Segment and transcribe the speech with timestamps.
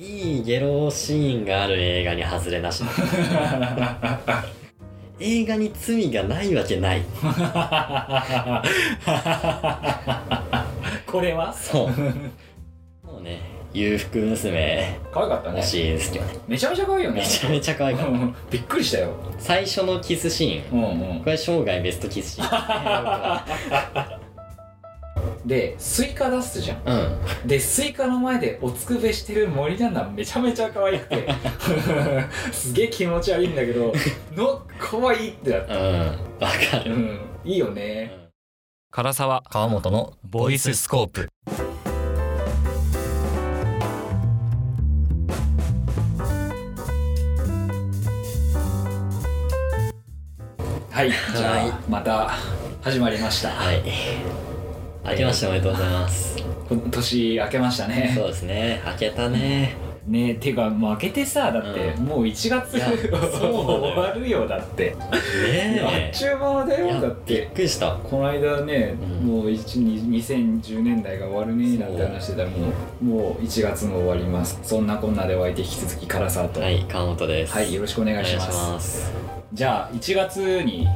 [0.00, 2.84] いいゲロシーンがある映画に外れなし。
[5.18, 7.02] 映画に罪がないわけない。
[11.04, 11.52] これは？
[11.52, 11.88] そう。
[13.04, 13.40] もうね
[13.72, 15.00] 裕福娘。
[15.12, 15.58] 可愛かったね。
[15.58, 16.34] らしいですけどね。
[16.46, 17.20] めちゃめちゃ可愛いよね。
[17.20, 18.10] めちゃめちゃ可愛かった。
[18.12, 19.14] う んびっくりしたよ。
[19.40, 20.78] 最初のキスシーン。
[20.80, 21.20] うんうん。
[21.24, 22.48] これ生涯ベストキスシーン
[25.48, 26.82] でスイカ出すじゃん。
[26.84, 27.48] うん。
[27.48, 31.28] でスイカの前でおつくべしてる森旦那めちゃめちゃ可愛くて。
[32.52, 33.94] すげえ気持ち悪いんだけど
[34.36, 35.74] の可愛いってなった。
[35.74, 36.06] うん。
[36.38, 36.92] わかる。
[36.94, 37.20] うん。
[37.46, 38.28] いいよね。
[38.92, 41.28] 唐沢川本のボイススコープ。
[50.90, 51.10] はい。
[51.34, 51.70] じゃはい。
[51.70, 52.34] あまた
[52.82, 53.48] 始まりました。
[53.48, 54.47] はい
[55.04, 56.36] 明けましておめでとうございます。
[56.68, 58.12] 今年明けましたね。
[58.14, 58.82] そうですね。
[58.86, 59.76] 明けたね。
[60.06, 62.04] ねてかもう明けてさだってうん。
[62.04, 64.96] もう1月そう 終わるよだって。
[64.98, 65.10] あっ
[65.50, 67.92] ねちゅう間だよだっびってくりした。
[68.02, 69.28] この間ね、うん。
[69.28, 72.56] もう1に2010年代が終わるねなんて話してたらも
[73.02, 74.58] うもう1月も終わります。
[74.62, 76.60] そんなこんなでお相手引き続き唐沢と。
[76.60, 77.52] はい川本です。
[77.52, 78.48] はいよろしくお願いします。
[78.48, 79.12] ます。
[79.52, 80.86] じゃあ1月に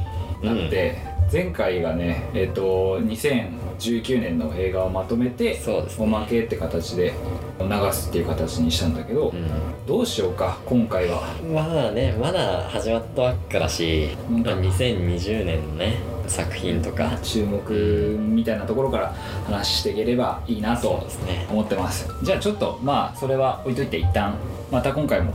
[0.43, 6.05] なって、前回がねえっ、と2019年の映画をまとめてそうですね。
[6.05, 7.12] おまけって形で
[7.61, 9.33] 流すっていう形にしたんだけど、う
[9.87, 11.23] どうしようか今回は。
[11.42, 14.45] んまだねまだ始まったばっかだしなん。
[14.45, 17.19] か2020年のね作品とか。
[17.23, 19.14] 注目みたいなところから
[19.47, 21.47] 話していければいいなそうとですね。
[21.51, 22.09] 思ってます。
[22.23, 24.34] じゃあちょっとまあそれは置いといて一旦。
[24.70, 25.33] また今回も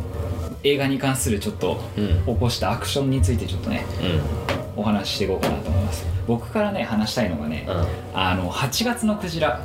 [0.64, 2.04] 映画に関するちょっとうん。
[2.04, 3.86] うん起こしたアクションについてちょっとね
[4.78, 6.06] お話ししていこうかなと思います。
[6.28, 7.86] 僕からね話したいのがねうん。
[8.14, 9.62] あの8月のクジラ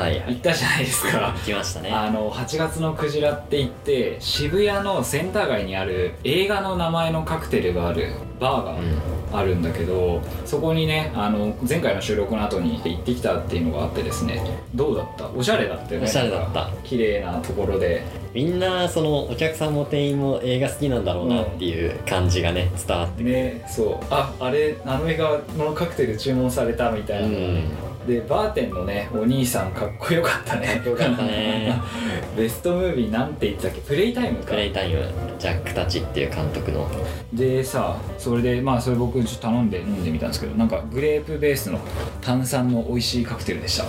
[0.00, 0.34] はいはい。
[0.34, 1.32] 行ったじゃないですか。
[1.36, 1.90] 行きましたね。
[1.90, 8.98] あの8月のクジラって言って渋谷のセンター街にある映画の名前のカクテルがあるバーがうん。
[9.32, 14.42] あるんだけどそこにねあの前回の収録の後に行ってきたっていうのがあってですね。
[14.74, 15.28] どうだった？
[15.28, 16.06] おしゃれだったよね。
[16.08, 16.68] おしゃれだった。
[16.82, 18.02] 綺麗なところで。
[18.34, 24.06] みんなそのお客さんも店員も映画好きなんだろうなっていう感じがね伝わってねそう。
[24.10, 27.64] ああれあの映画のカクテル注文されたみたいな、うん
[28.10, 30.82] でバーテンのねお兄さんかっこよかったね。
[30.84, 31.72] よかったね。
[32.36, 33.80] ベストムービーなんて言ってたっけ？
[33.82, 34.50] プレイタイムか。
[34.50, 35.04] プレイタイム
[35.38, 36.88] ジャック・タッチっていう監督の。
[37.32, 41.78] でさそれでまあそれ僕ちょっと頼んで飲んでみたんですけどなんかグレープベースの
[42.20, 43.84] 炭酸の美味しいカクテルでした。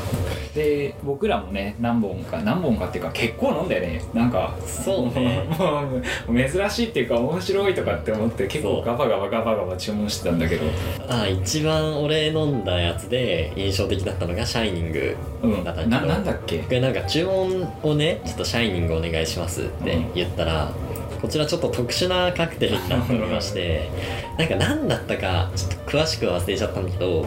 [0.54, 4.02] で僕らもね何本か何本かっていうか結構飲んだよね。
[4.14, 5.48] なんかそうね。
[5.58, 10.66] もう珍しいっていうか面白いとかって思って結構ガバガバガバガバ注文してたんだけど。
[11.10, 15.64] あ一番俺飲んだやつで印象的だったのが「シャイニングうん。
[15.64, 16.60] だったんだけどななんだっけ？
[16.60, 20.72] これなんか注文をねちょっと「シャイニングお願いします」って言ったら、
[21.22, 23.90] こちらちょっと特殊なカクテルになっておりまして
[24.38, 27.26] なんか何だったかちょっと詳しく忘れちゃったんだけど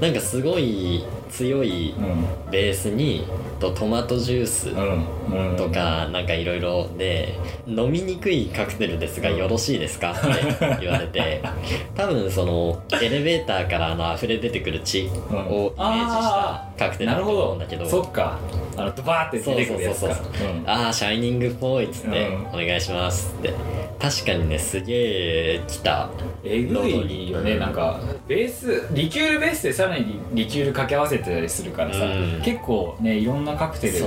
[0.00, 3.24] なんかすごい強いうんベースに
[3.58, 5.50] とトマトジュースうん。
[5.50, 5.56] うん。
[5.56, 7.34] とかなんかいろいろで
[7.66, 10.12] 飲みにくいカクテルですがよろしいですか？
[10.12, 11.42] って言われて。
[11.96, 17.42] 多分そのエレベーターからあの溢れ出てくる血をイメージしたカクテルだとなるほど。
[17.44, 18.38] 思うんだけどそっか
[18.76, 20.06] あのドバーって出てくるやつか。
[20.08, 20.68] そうそうそううん。
[20.68, 22.46] ああシャイニングっぽいっつって、うん。
[22.62, 23.52] お願いしますって。
[24.00, 24.92] 確かにねすげ
[25.54, 26.08] え来た。
[26.44, 32.42] えぐいよね、うんなんかベースリキュールベースでさらにリキュール掛け合わせてたりするからさ、うん。
[32.42, 34.00] 結構ねいろんなカクテル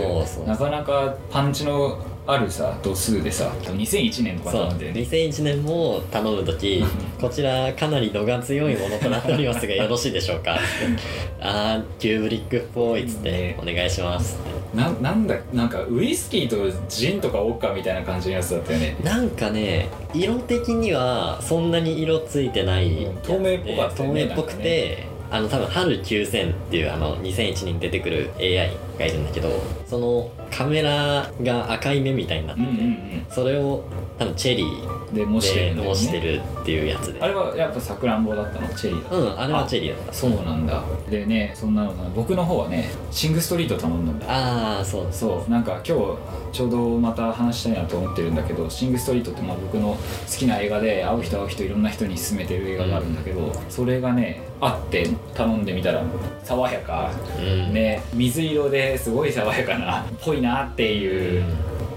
[0.46, 4.68] なかなかパンチのあるさ度数でさ2001年とかそう。
[4.68, 6.84] なんでね2001年も頼む時
[7.22, 10.58] こちらかなり度が強いものとなっておりますがよろしいでしょうか？
[11.42, 13.58] あーキューブリックっぽいっつってね。
[13.62, 14.38] お願いします。
[14.74, 16.58] ななんだなんかウイスキーと
[16.90, 18.98] ジンとかウォッカみたいな感じのやつだったよね。
[19.04, 24.24] なんかね色的にはそんなに色ついてないやつで透明っぽかったよね。
[24.24, 25.04] 透明っぽくて、
[25.36, 29.50] あの多分春9000っていうあの2001年に出てくる AI がいるんだけど
[29.86, 33.26] そのカメラが赤い目みたいになってて、うんうんうん。
[33.30, 33.84] それを
[34.18, 37.22] 多分チェリーで模してるでんだよ模してねるっていうやつで。
[37.22, 38.68] あれはやっぱさくらんぼだったの？
[38.70, 40.14] チェリーだったうんあれはチェリーだった。
[40.14, 40.84] そうなんだ。
[41.10, 45.08] でねそんなのさ僕の方はねシングストリート頼んだんだああそう。
[45.12, 45.52] そう。
[45.52, 46.18] なんか今日
[46.52, 49.98] ちょうどまた話したいなと思ってるんだけど「シング・ストリート」ってまあ僕の好
[50.38, 56.02] きな映画で会う人会う人いろんな人に勧めてる映画があるんだけど、それがねあって頼んでみたら
[56.44, 57.74] 爽やか、うん。
[57.74, 61.44] ね水色ですごい爽やかなぽいなっていう、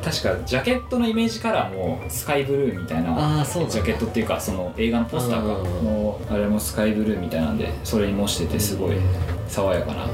[0.02, 8.96] 確かジャケットのイメージカラーもスカイブルーみたいなジャケットっていうかその映画のポスターのあれもスカイブルーみたいなんでそれに模しててすごい
[9.49, 10.06] 爽やかな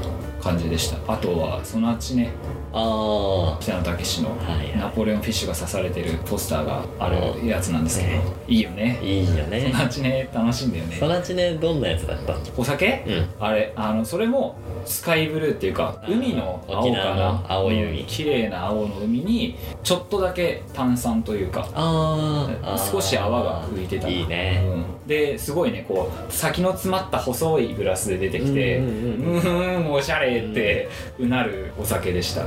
[0.45, 1.11] 感じでした。
[1.11, 2.31] あとはそのあっちね。
[2.71, 4.35] あ北野武の
[4.77, 8.21] ナポレオンフィッシュが刺されてるポスターがあるやつなんですけどね。
[8.47, 8.99] いいよね。
[9.01, 10.97] あいいよそねのあっちね楽しいんだよね。
[10.99, 12.33] そのうちねどんなやつだった？
[12.33, 13.03] っお酒？
[13.05, 13.29] けうん。
[13.39, 14.55] あれあのそれも
[14.85, 17.15] スカイブルーっていうか海の青かな？
[17.15, 18.01] の青い海。
[18.01, 18.05] うん。
[18.05, 22.59] 綺麗な青の海にちょっとだけ炭酸というかあー。
[22.61, 22.91] あー。
[22.91, 24.05] 少し泡が浮いてた。
[24.05, 24.61] ないいね。
[24.65, 25.07] うん。
[25.07, 30.89] ですごいねこう先の詰まった細いグラスで出てきてううんうんうんおしゃれって
[31.19, 32.45] うなるお酒でした。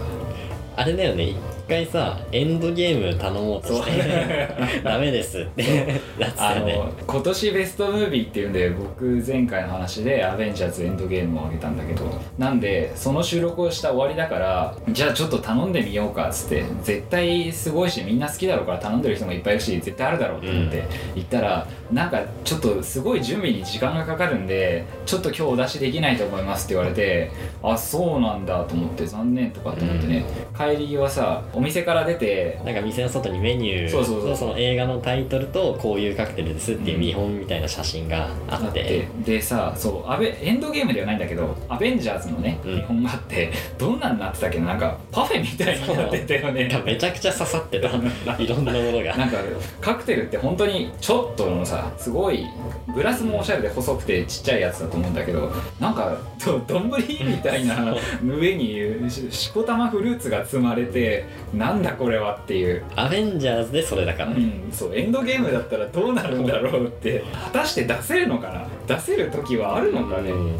[0.76, 1.30] あれだよね。
[1.30, 1.36] 一
[1.68, 4.48] 回さエンドゲーム頼もうとして
[4.82, 6.00] ダメですって。
[6.38, 12.06] あの今年ベストムービーっていうんで僕前回の話で「アベンジャーズエンドゲーム」をあげたんだけど
[12.38, 27.30] なんでその収録をした終わりだからじゃあちょっと頼んでみようかっつって絶対すごいしみんな好きだろうから頼んでる人もいっぱいいるし絶対あるだろうと思って行ったら、なんかちょっとすごい準備に時間がかかるんでちょっと今日お出しできないと思いますって言われて
[27.62, 30.24] あそうなんだと思って残念とかって思ってね、
[30.56, 34.30] 帰りはさお店から出てなんか店の外にメニューそうそうそう。
[34.30, 38.84] とその映画のタイトルとこういうカクテルですっていう見本みたいな写真がああっって。
[38.84, 42.74] てでさそうアベエンドゲームではないんだけどアベンジャーズのねうん。
[42.76, 44.66] 見本があってどんなんなってたっけな？
[44.66, 46.68] なんかパフェみたいになってたよね。
[46.84, 47.88] めちゃくちゃ刺さってた。
[48.38, 49.16] いろんなものが。
[49.16, 49.38] なんか
[49.80, 52.46] カクテルって本当にちょっとのさすごい
[52.94, 57.94] グラスもおしゃれで細くてちっちゃいやつだと思うんだけどなんかど丼みたいな
[58.24, 62.84] 上にししこたまフルーツが積まれてなんだこれはっていう。
[62.96, 64.30] アベンジャーズでそれだから。
[64.30, 64.36] ね
[64.66, 67.22] うん、そうエンドゲームだったらどうなるんだろうって。
[67.44, 68.48] 果たして出せるのか
[68.86, 68.96] な？
[68.96, 70.56] 出せる時はあるのかね、うん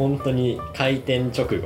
[0.00, 1.54] 本当に開店直後。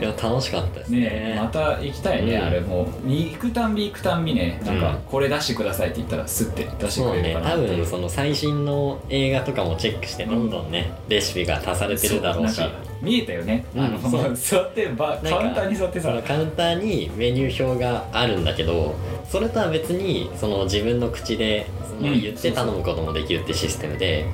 [0.00, 1.00] いや楽しかったですね。
[1.00, 2.42] ねえまた行きたいね、うん。
[2.44, 12.60] あれも行くたんび行くたんびねなんかうんこれ出してくださいって言ったらスッて出してくれるね多かなって分その最新の映画とかもチェックしてどんどんね、レシピが足されてるだろうし。
[13.02, 14.32] 見えたよね、うんあのそう。
[14.34, 16.22] 座ってバなんかカウンターに座ってさ。
[16.26, 18.94] カウンターにメニュー表があるんだけど
[19.28, 22.20] それとは別にその自分の口でそのうん。
[22.20, 24.26] 言って頼むこともできるってシステムで、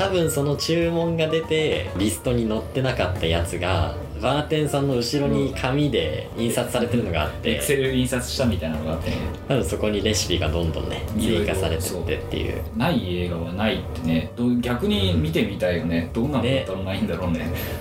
[0.00, 9.16] 多分その注文が出てリストに載ってなかったやつがバーテンさんの後ろに紙で印刷されてるのがあってエクセル印刷したみたいなのがあってね。
[9.46, 12.62] 多分そこにレシピがどんどんね追加されてってっていう。
[12.78, 14.32] ない映画はないってね。
[14.62, 16.10] 逆に見てみたいよね。
[16.14, 17.40] どんなのだったらないんだろうね。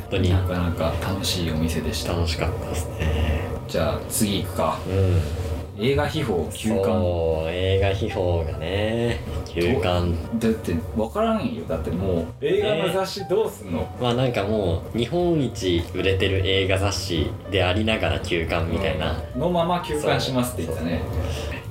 [0.09, 0.29] 本当に。
[0.29, 2.11] なかなか楽しいお店でした。
[2.13, 3.43] 楽しかったですね。
[3.67, 4.79] じゃあ次行くか。
[4.87, 5.48] うん
[5.81, 9.19] 映画秘宝休館そう映画秘宝がね。
[9.45, 11.63] 休館だって分からんよ。
[11.67, 19.41] だってもう映画の雑誌どうすんの、まあなんかもう日本一売れてる映画雑誌でありながら休館みたいな、うん。
[19.41, 21.01] のまま休館しますって言ったね。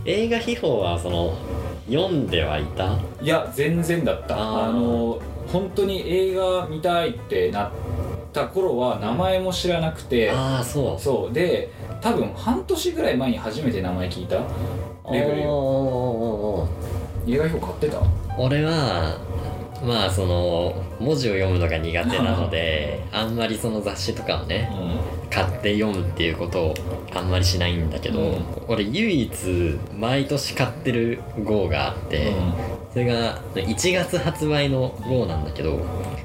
[0.05, 1.37] 映画秘宝はその
[1.87, 2.99] 読んではいた？
[3.21, 4.37] いや全然だった。
[4.37, 7.71] あの本当に映画見たいってなっ
[8.33, 11.01] た頃は名前も知らなくて、ああそう。
[11.01, 11.33] そう。
[11.33, 11.71] で
[12.01, 14.37] 多分半年ぐらい前に初めて名前聞いた。
[15.13, 16.69] レベルよ
[17.27, 18.03] 映画表買ってた？
[18.39, 19.19] 俺は
[19.85, 26.75] まあその文字を読むのが苦手なので あんまりその雑誌とかをねう買って読むっていうことを
[27.15, 28.45] あんまりしないんだけど、うん。
[28.67, 32.33] 俺唯一毎年買ってる号があって、
[32.99, 35.81] れが1月発売の号なんだけど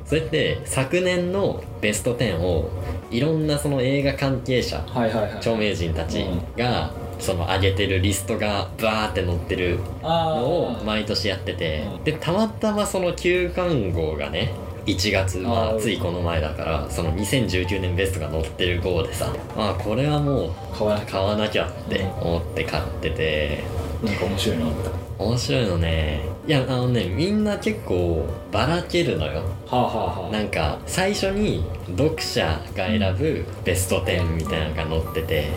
[0.06, 2.70] それって昨年のベスト10を
[3.10, 5.32] いろんなその映画関係者はいはいはい。
[5.36, 6.26] 著名人たち
[6.58, 10.84] がその上げてるリストがバーって載ってるあのをー。
[10.84, 12.04] 毎年やっててうん。
[12.04, 14.52] でたまたまその休刊号がね
[14.86, 21.12] 1月まあついこの前だからその2019年ベストが載ってる号でさまあこれはもう買わなきゃ。
[21.12, 23.64] 買わなきゃって思って買ってて。
[24.04, 25.24] なんか面白いのあった。
[25.24, 29.44] 面白いのねいやあのねみんな結構ばらけるのよ。
[29.66, 30.32] はあはあはあ。
[30.32, 31.64] なんか最初に
[31.98, 35.52] 読者が選ぶベスト10みたいなのが載ってて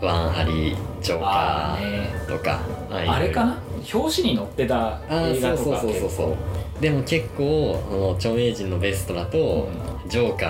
[0.00, 3.10] ワンハリジョーカあーとかあいう。
[3.10, 3.58] あれかな？
[3.92, 6.10] 表紙に載ってた映画とかそうそうそうそう。
[6.10, 6.36] そう
[6.80, 9.68] でも結構あの著名人のベストだと、
[10.08, 10.46] ジョーカ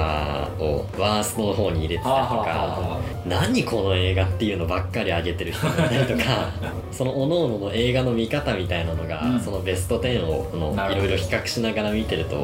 [0.58, 6.50] ーをワーストの方に入れてたりとか、何この映画っていうのばっかり上げてる人がいたりとか
[6.92, 9.40] その各々の映画の見方みたいなのが、うん。
[9.40, 10.46] そのベスト10を
[10.90, 12.36] いろいろ比較しながら見てると、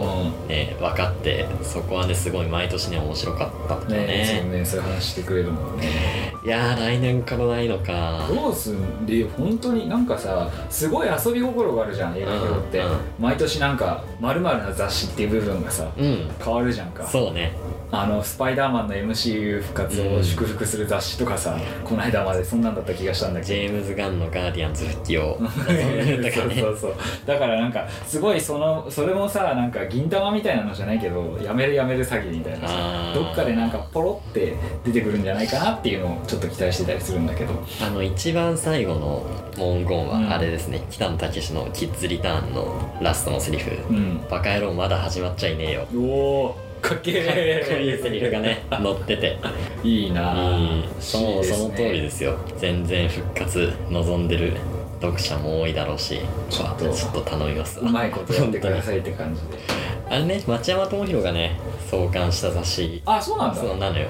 [0.46, 4.06] うね、分かってそこはねすごい毎年ね面白かったね。
[4.50, 5.86] ねねそういう話してくれるもんね。
[6.44, 8.26] いやー来年からないのか。
[8.28, 16.28] どうすんで本当になんかさすごい遊び心があるじゃん映画表って、うんうん毎年なんかまるな雑誌っていう部分がさうん。
[16.42, 17.52] 変わるじゃんかそうね。
[17.90, 23.46] あのスパイダーマンの MCU 復活を祝福する雑誌とかさ、この間までそんなんだった気がしたんだけど。
[23.46, 25.38] ジェームズ・ガンのガーディアンズ復帰を。
[25.38, 26.94] そうそうそう
[27.26, 37.52] だからなんかすごいそのそれもさなんか銀玉みたいなのじゃないけどやめるやめる詐欺みたいなどっかでなんかポロって出てくるんじゃないかなっていうのをちょっと期待してたりするんだけど。
[37.80, 43.70] あの一番最後の文言うんはあれですね、北野武の「キッズ・リターン」のラストのセリフ。
[43.88, 48.66] うん「バカ野郎まだ始まっちゃいねえよ」おおかっけこういうえセリフがね。
[48.70, 49.38] 載ってて。
[49.82, 50.84] いいなぁいい。
[51.00, 52.36] そうその通りですすよ。
[52.58, 54.52] 全然復活望んでる
[55.00, 56.20] 読者も多いだろうし。
[56.50, 56.92] ちょっと。
[56.92, 59.58] ちょっと頼みますうまいことやってくださいって感じで。
[60.10, 61.58] あれね町山智博がね
[61.90, 63.02] 創刊した雑誌。
[63.06, 63.60] あそうなんだ。
[63.60, 64.08] そうなのよ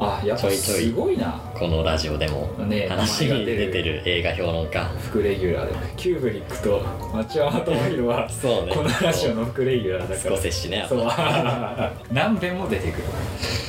[0.00, 1.40] あやっぱちょいちょいすごいな。
[1.54, 4.02] このラジオでもね話に出てる。
[4.06, 4.84] 映画評論家。
[5.10, 8.74] 副レギュラーでキューブリックと町山智博はそうね。
[8.74, 10.36] このラジオの副レギュラーだから。
[10.36, 11.06] 少ししねそう。
[12.12, 13.04] 何遍も出てくる。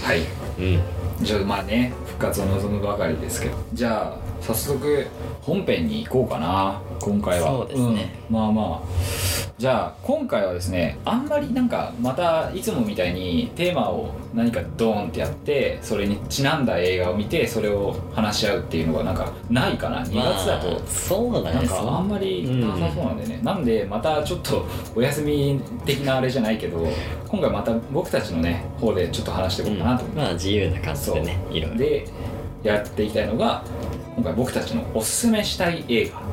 [0.03, 0.19] はい。
[0.59, 0.79] うん
[1.21, 3.55] じゃあまあね復活を望むばかりですけど。
[3.73, 5.07] じゃあ早速
[5.41, 7.47] 本編に行こうかな今回は。
[7.47, 8.35] そうですね、うん。
[8.35, 9.49] まあまあ。
[9.59, 20.69] じゃあ今回はですねあんまりなんかまたいつもみたいにテーマを何かドーンってやってそれにちなんだ映画を見てそれを話し合うっていうのがなんかないかな？2月だと。
[20.69, 24.65] まあ、そうだなんかあんまりなさそうなんでね、なんでまたちょっと
[24.95, 26.87] お休み的なあれじゃないけど
[27.27, 30.21] 今回また僕たちのね方でちょっと話していこうかなと思って。
[30.21, 31.77] まあ自由な感じでねいろいろ。
[31.79, 32.05] で
[32.63, 33.61] やっていきたいのが
[34.15, 36.21] 今回僕たちのおすすめしたい映画。
[36.21, 36.28] うん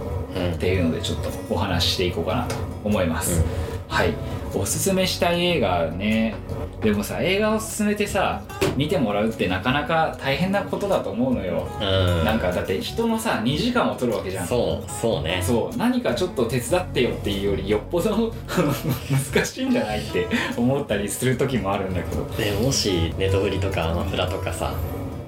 [0.55, 3.45] っていうのでちょっとお話ししていこうかなと思います、
[3.88, 4.14] はい。
[4.55, 6.35] おすすめしたい映画ね。
[6.81, 8.43] でもさ映画を勧めてさ
[8.76, 11.85] 見てもらうってなかなか大変なことだと思うのよ、う
[12.23, 12.25] ん。
[12.25, 14.47] なんかだって人のさ2時間を取るわけじゃん。
[14.47, 15.43] そうそうね。
[15.43, 15.76] そう。
[15.76, 18.33] 何かちょっと手伝ってよっていうよりよっぽど
[19.35, 20.26] 難しいんじゃないって
[20.57, 22.25] 思ったりする時もあるんだけど。
[22.37, 24.75] でもしネトフリとかアマプラとかさ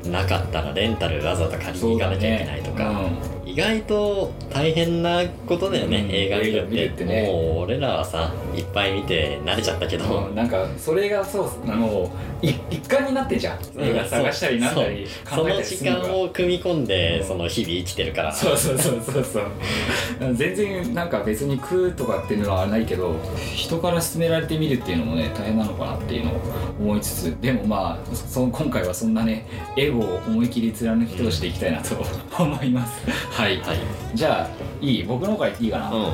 [0.06, 3.02] なかったらレンタルわざわざ借りに行かなきゃいけないとか、
[3.48, 7.26] 意外と大変なことだよね、うん映画見映画見るるっっててね。
[7.26, 12.10] もう俺らはさいっぱい見て慣れちゃったけど、うん、なんかそれがそうあの
[12.42, 13.58] い一環になってんじゃん。
[13.78, 15.38] 映画探したりなんだりそう。
[15.38, 17.26] その時考えたりするのが間を組み込んで、うん。
[17.26, 18.32] その日々生きてるから。
[18.32, 20.34] そうそうそうそうそう。
[20.34, 23.16] 全然なんか別に食うとかっていうのはないけど
[23.54, 26.34] 人から勧められてみるっていうのもね大変なのかなっていうのを
[26.80, 31.96] 思いつつでもまあそ今回はそんなねエゴを思い切り貫き通していきたいなと
[32.38, 33.06] 思います
[33.38, 33.60] はい。
[33.60, 33.78] はい。
[34.14, 34.48] じゃあ
[34.84, 35.04] いい？
[35.04, 36.12] 僕の方からいいかな、う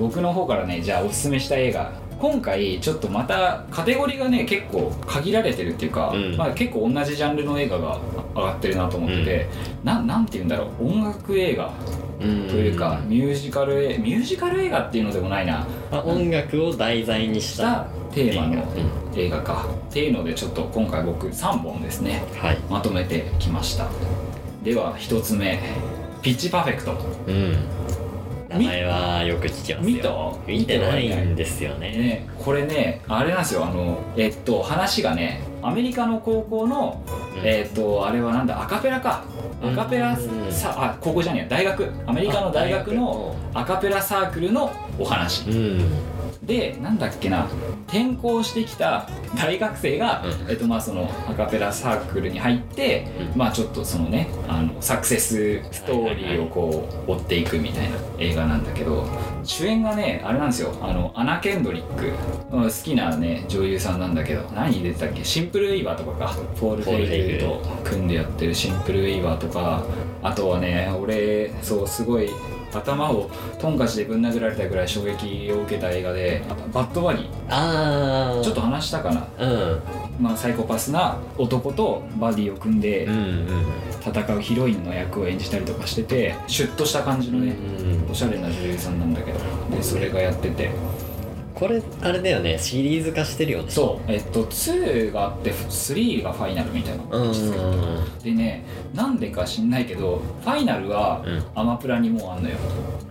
[0.00, 1.92] 僕の方からねじゃあおすすめした映画。
[2.18, 6.36] 今回ちょっとまたカテゴリーがね結構限られてるっていうか、うん。
[6.36, 8.00] まあ、結構同じジャンルの映画が
[8.34, 9.46] 上がってるなと思ってて、
[9.84, 10.88] なんなんて言うんだろう？
[10.88, 11.70] 音楽映画ん
[12.20, 12.48] うん。
[12.48, 15.64] というか、ミュージカル映ミュージカル映画っていうのでもないな。
[15.92, 18.64] まあ、音楽を題材にししたたテーマの
[19.14, 19.66] 映映画か。
[19.88, 22.24] っていうのでちょっと今回僕3本ですね。
[22.40, 22.58] はい。
[22.68, 23.88] まとめてきました。
[24.64, 25.60] では1つ目
[26.22, 26.92] 「ピッチパーフェクト
[27.26, 27.56] うん。
[28.48, 29.78] 名前はよく聞きますよ。
[29.82, 30.10] 見た？
[30.46, 31.90] 見てないんですよ」ね。
[31.90, 33.64] ねこれねあれなんですよ。
[33.64, 37.02] あのえっと話がねアメリカの高校の
[37.36, 37.46] うん。
[37.46, 38.62] えっとあれはなんだ？
[38.62, 39.24] アカペラか。
[39.62, 39.72] うん。
[39.72, 40.52] アカペラうん。
[40.52, 41.48] さあ高校じゃねえや。
[41.48, 41.90] 大学。
[42.06, 45.50] アメリカの大学のアカペラサークルのお話。
[45.50, 45.90] うん
[46.46, 47.48] でなんだっけな
[47.88, 50.50] 転校してきた大学生が、うん。
[50.50, 53.38] えっとまあそのアカペラサークルに入って、うん。
[53.38, 59.06] まあちょっとそのねあのサクセスストーリーをこう追っていくみたいな映画なんだけど
[59.42, 60.72] 主演がねあれなんですよ。
[60.80, 62.12] あのアナ・ケンドリック。
[62.56, 65.24] うん好きなね女優さんなんだけど何に出てたっけ？
[65.24, 66.36] シンプルウェイバーとかか。
[66.60, 69.84] ポール・フェイルと組んでやってるシンプルウェイバーとか。
[70.22, 72.28] あとはね俺そうすごい
[72.72, 76.42] 頭をトンカチでぶん殴られたぐらい衝撃を受けた映画で
[76.72, 77.20] 「バッドバニ。
[77.20, 79.80] ーああ」ちょっと話したかな、うん。
[80.20, 83.08] まあ、サイコパスな男とバディを組んで
[84.00, 87.54] 戦うヒロインの役を演じたりとかしててシュッとした感じのね
[88.06, 88.10] うん。
[88.10, 89.38] おしゃれな女優さんなんだけど
[89.70, 90.70] でそれがやってて
[91.56, 92.58] これあれだよね。
[92.58, 93.70] シリーズ化してるよね。
[93.70, 94.12] そう。
[94.12, 101.42] えっと2があって3がファイナルみたいなうんうんでねなんでか知んないけどファイナルはうん。
[101.54, 102.56] アマプラにもうあんのよ。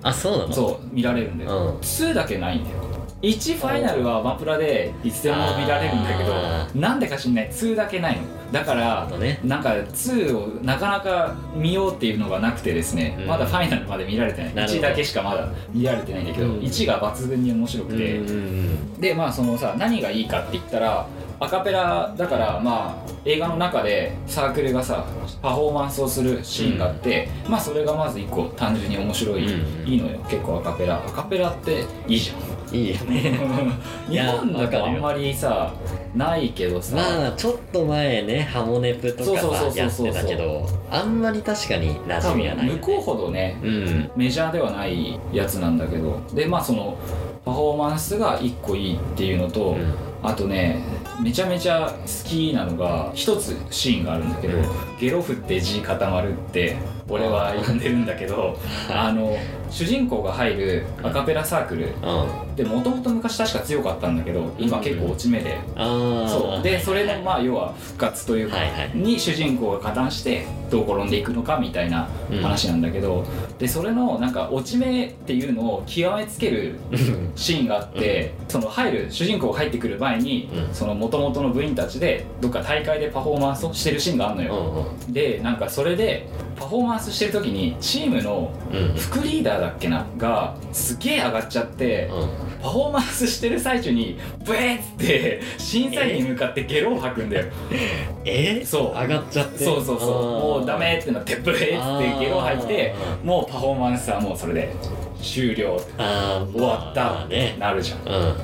[0.03, 0.53] あそうなの？
[0.53, 1.77] そう見られるんだよ、うん。
[1.79, 2.77] 2だけないんだよ。
[3.21, 7.49] 1ファイナルはアマプラでいつでも見られるんだけあどなんでか知んない。
[7.49, 8.21] 2だけないの
[8.55, 9.41] だからあとね。
[9.43, 13.27] なんか2をなかなか見ようっていうのがなくてですね、うん。
[13.27, 14.51] まだファイナルまで見られてない。
[14.51, 14.81] 1なるほど。
[14.81, 16.59] だけしかまだ見られてないんだけど、うん。
[16.59, 19.01] 1が抜群に面白くて、うんうん。
[19.01, 21.05] でまあそのさ何がいいかって言ったら
[21.45, 25.05] アカペラだからまあ映画の中でサークルがさ
[25.41, 29.87] パフォーマンスをするシーンがあって、まあそれがまず一個単純に面白い、うん。
[29.87, 30.19] いいのよ。
[30.29, 30.97] 結構アカペラ。
[30.97, 32.33] アカペラっていいじゃ
[32.71, 32.75] ん。
[32.75, 32.97] いいよ。
[33.05, 33.39] ね
[34.09, 35.71] 日本だとあんまりさ
[36.15, 42.79] ないけどさ、まあちょっと前ねハモネプとかそうそうそうさやってたけどあんまり確かに馴多染みはないよね。
[42.79, 44.11] 分向こうほどねうん。
[44.15, 46.19] メジャーではないやつなんだけど。
[46.33, 46.97] でまあその
[47.43, 50.84] パフォーマンスが1個いいっていうのと、うんあとね
[51.22, 54.57] めちゃめちゃ好きなのが一つシーンがあるんだけど、
[55.05, 58.57] ゲロ振って字固まるって俺は呼んでるんだけど
[58.89, 59.38] あの
[59.69, 61.85] 主人公が入るアカペラサークル。
[61.85, 62.55] うん。
[62.55, 66.63] でもともと昔確か強かったんだけど今結構落ち目で、ああそう。
[66.63, 68.91] でそれのまあ要は復活というか、はいはい。
[68.95, 72.07] に主人公が加担してどう転んでいくのかみたいな
[72.41, 73.25] 話なんだけど、
[73.59, 76.75] でそれのなんか落ち目っていうのを極めつける
[77.35, 80.74] シーンがあって、その入る主人公が入ってくる前に、うん。
[80.74, 88.51] その元々の部員たちでどっか大会でパフォーマンスをしてるシーンがあるのうよ、んでなんかそれでパフォーマンスしてる時にチームの
[88.97, 92.29] 副リーダーだっけながすげえ上がっちゃって、うん。
[92.61, 97.45] パフォーマンスしてる最中にブエーって審査員に向かってゲロを吐くんだよ。
[98.23, 98.63] え？
[98.65, 98.99] そう。
[98.99, 99.63] 上がっちゃって？
[99.63, 100.09] そうそうそう。
[100.59, 104.73] もうダメってなってブエーってゲロを吐いてもうパフォーマンスはもうそれで
[105.21, 105.79] 終了。
[106.53, 107.99] 終わったってなるじゃん。
[107.99, 108.35] うん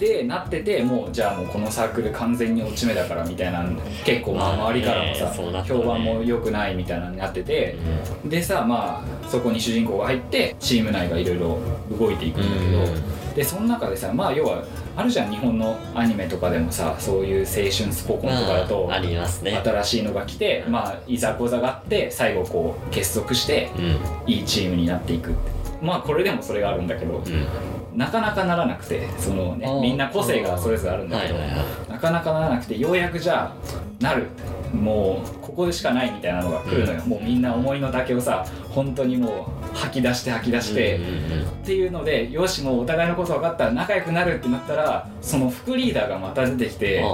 [0.00, 3.62] でなっててもうじゃあもうこのサークル完全に落ち目だからみたいな
[4.02, 7.76] 結構まあ周りからもさ、評判も良くないみたいなのになってて、
[8.24, 11.58] でさまあそこに主人公が入ってチーム内がいろいろ
[11.98, 14.64] 動いていくんだけど、でその中でさまあ要は
[14.96, 19.60] あるじゃん日本のアニメとかでもさそういう青春スポコンとかだと、まあありますね。
[19.62, 25.50] 新しいのが来てまあいざこざがあって最後こう結束してうんいいチームになっていくって
[25.82, 27.46] まあこれでもそれがあるんだけど、うん
[27.94, 31.90] なかなかならなくてそのねみんな個性がそれぞれあるんだけど、はいはいはい。
[31.90, 34.26] なかなかならなくてようやくじゃあなる。
[34.72, 47.04] もうここでしかないみたいなのが来るのよ、もうみんな思いの丈をさ本当にもう吐き出して吐き出して、うんうんうんっていうのでよしもうお互いのこと分かったら仲良くなるってなったらその副リーダーがまた出てきて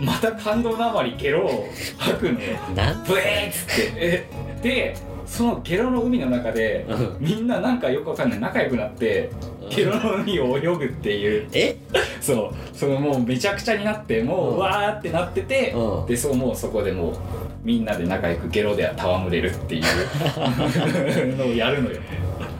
[0.00, 2.58] また感動のあまりゲロを吐くのよ。
[3.06, 3.92] ブエーっつって。
[3.96, 4.26] え
[4.62, 4.96] で
[5.30, 7.16] そのゲロの海の中でうん。
[7.20, 8.40] みんななんかよくわかんない。
[8.40, 9.30] 仲良くなって
[9.70, 11.48] ゲロの海を泳ぐっていう。
[11.52, 11.76] え？
[12.20, 12.76] そう。
[12.76, 16.06] そのもうめちゃくちゃになってもううんわーってなっててうん。
[16.06, 17.14] でそうもうそこでもう
[17.62, 21.36] みんなで仲良くゲロで戯れるっていう。
[21.36, 22.00] のをやるのよ。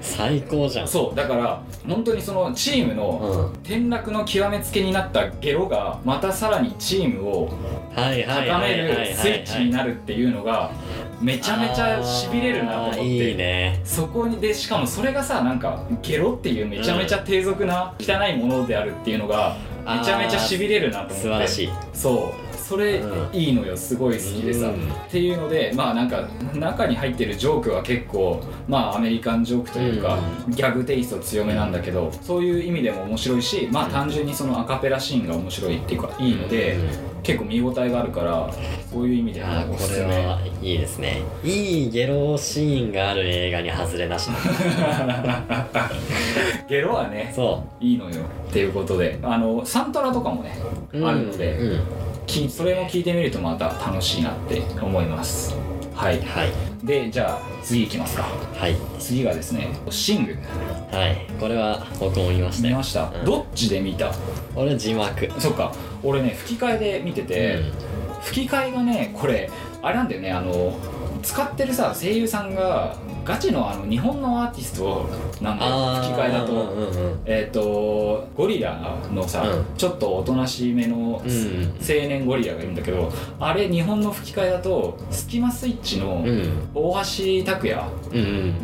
[0.00, 0.88] 最高じゃん。
[0.88, 1.16] そう。
[1.16, 3.60] だから本当にそのチームのうん。
[3.62, 7.50] 転落の極めつけになったゲロがまたさらにチームを
[7.96, 8.48] はいはい。
[8.48, 10.70] 高めるスイッチになるっていうのが
[11.20, 13.04] めちゃめちゃしびれるなと思って。
[13.04, 24.74] いいねそこにでしかもそれがさなんかゲロっていうめちゃめちゃ低俗な汚いものであるっていうのがめちゃめちゃしびれるなと思って素晴らしいそうそれうんいいのよすごい好きでさ、うん。
[24.74, 37.10] っていうのでまあなんか中に入ってるジョークは結構まあアメリカンジョークというか、ギャグテイスト強めなんだけどそういう意味でも面白いしまあ単純にそのアカペラシーンが面白いっていうかいいので、うん。
[37.22, 38.50] 結構見応えがあるから
[38.90, 41.22] そういう意味でいやはおーこれはいいですね。
[41.44, 44.34] いいゲロシーンがある映画に外れなしだ。
[46.66, 48.22] ゲロはねそいいのよ。
[48.48, 49.18] っていうことで。
[49.22, 50.58] あのサントラとかもね、
[50.94, 51.80] うあるので、うん
[52.30, 55.54] きそれも聞いてみるとまた楽しいなって思います。
[55.94, 56.20] はい。
[56.22, 56.52] はい。
[56.86, 58.22] でじゃあ次いきますか。
[58.22, 58.76] はい。
[58.98, 60.36] 次がですねシング。
[60.92, 61.26] はい。
[61.38, 62.68] これは僕も見ました。
[62.68, 63.24] よ見ました、うん。
[63.24, 64.12] どっちで見た？
[64.54, 65.30] 俺字幕。
[65.38, 65.72] そっか。
[66.02, 67.58] 俺ね吹き替えで見てて、
[68.22, 69.50] 吹き替えがねこれ
[69.82, 70.78] あれなんだよねあの
[71.22, 75.08] 使ってるさ声優さんがガチのあの日本のアーティスト
[75.42, 76.62] なんだよ吹き替えだと、うんう。
[76.62, 79.64] んうんえっ、とゴリラのさ、うん。
[79.76, 86.68] ちょっとおとなしめのうん青年ゴリラがいるんだけど、あれ日本の吹き替えだとスキマスイッチのうん。
[86.74, 87.80] 大橋拓也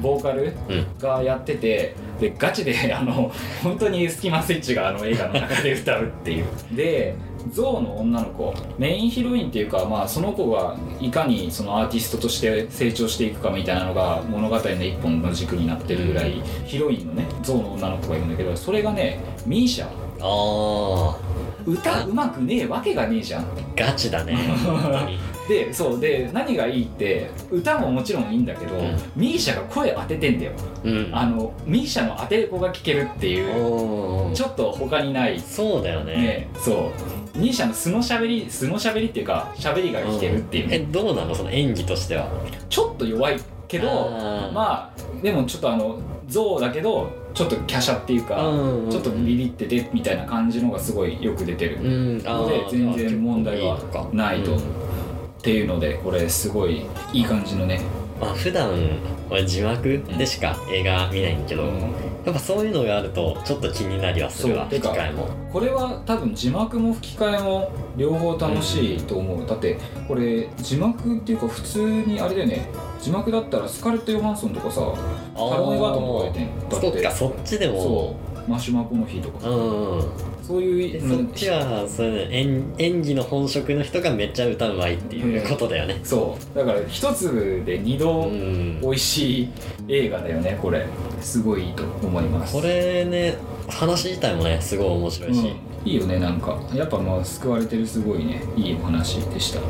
[0.00, 3.30] ボーカルうんがやっててでガチであの
[3.62, 6.46] 本当にスキマスイッチがあの映画の中で歌うっていう。
[6.72, 7.14] で
[7.50, 20.06] ゾウの女の子メインヒロインっていうか、まあ、その子がいかにそのアーティストとして成長していくかみたいなのが物語の一本の軸になってるぐらい、ヒロインのねゾウの女の子がいるんだけどそれがねミーシャ。
[20.18, 21.18] あ
[21.66, 23.44] 歌うまくねえわけがねえじゃん。
[23.44, 24.38] ーガチだね
[25.48, 26.00] でそう。
[26.00, 28.96] で何がいいって歌ももちろんいいんだけど、うん。
[29.14, 30.52] ミーシャが声当ててんだよ。
[30.85, 31.11] うん。
[31.12, 34.35] あのミーシャの当て子が聞けるっていう。
[34.35, 35.40] ちょっと他にない。
[35.40, 36.14] そうだよね。
[36.14, 36.76] ねそう
[37.37, 41.35] ミーシャの素のしゃべり素のしゃべりっていうかしゃべりが聞けるっていう、えどうなの？
[41.35, 42.29] その演技としては。
[42.68, 43.87] ちょっと弱いけど
[44.53, 53.79] まあでもちょっとあの像だけどちょっと華奢っていうか、うんうんちょっとビビっててみたいな感じのがすごいよく出てる、のでー全然問題は
[54.12, 54.53] ないと。
[54.53, 54.59] うん。
[54.59, 54.62] っ
[55.42, 57.81] ていうのでこれすごいいい感じのね、
[58.20, 58.72] まあ普段
[59.31, 61.70] 俺字幕でしか映画見ないんだけど、うん。
[62.24, 65.29] やっぱそういうのがあるとちょっと気になりはするわ吹き替えも。
[65.52, 72.68] これは多分字幕も吹き替えも両方楽しいと思う、だってこれ字幕っていうか普通にあれだよね。
[73.00, 74.81] 字幕だったらスカーレット・ヨハンソンとかさ
[75.35, 76.92] タロン・エガートンとか出てんだって。
[76.92, 78.16] そっかそっちでも
[78.48, 79.40] マシュマポの日とか。
[79.40, 79.52] さう
[79.98, 86.00] んそういうでそっちはそう演演技の本職の人がめっちゃ歌うまいっていうことだよね。
[86.04, 86.56] そう。
[86.56, 89.48] だから一粒で二う度ん美味しい
[89.88, 90.87] 映画だよねこれ。
[91.20, 92.54] すごいいいと思います。
[92.54, 93.37] これね
[93.68, 95.88] 話自体もねすごい面白いし、うん。
[95.88, 96.61] いいよねなんか。
[96.72, 99.61] やっぱまあ救われてるすごいねいいお話でした。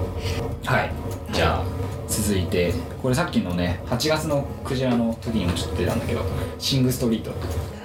[0.71, 0.91] はい。
[1.33, 1.65] じゃあ
[2.07, 2.75] 続いて。
[3.03, 6.23] これさっきのね8月のクジラの時にもちょっと出たんだけど
[6.59, 7.31] シング・ストリート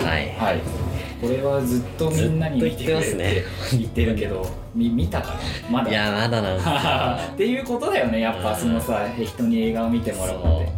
[0.05, 0.29] はい。
[0.37, 0.61] はい。
[1.21, 5.35] これはずっとみんなに見てくれって言ってるけどみ見たか
[5.69, 5.69] な？
[5.69, 5.91] まだ。
[5.91, 6.73] いやまだなんですよ。
[7.33, 10.71] っていうことだよねやっぱそのさ人に映画を見てもらうのって。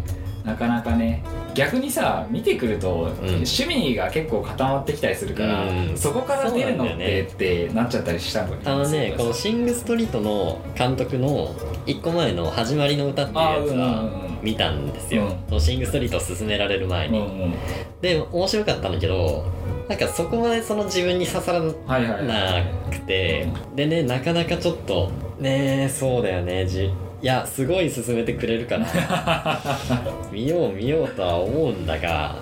[0.43, 1.23] なかなかね
[1.53, 5.97] 逆にさ見てくると、趣味が結構固まってきたりするから、うん。
[5.97, 7.21] そこから出るのって、ね。
[7.21, 11.53] ってなっちゃったりしたのあのねこの「シング・ストリート」の監督の
[11.85, 15.61] 1個前の「始まりの歌」っていうやつはうん見たんですよ、うん。
[15.61, 17.53] シング・ストリートを勧められる前に、うんうん。
[18.01, 19.45] で面白かったんだけど
[19.87, 26.91] なんかそこまでその自分に刺さらなくてでねなかなかちょっとねそうだよねじ
[27.23, 29.61] いやすごい勧めてくれるから
[30.29, 32.35] 見よう見ようとは思うんだが。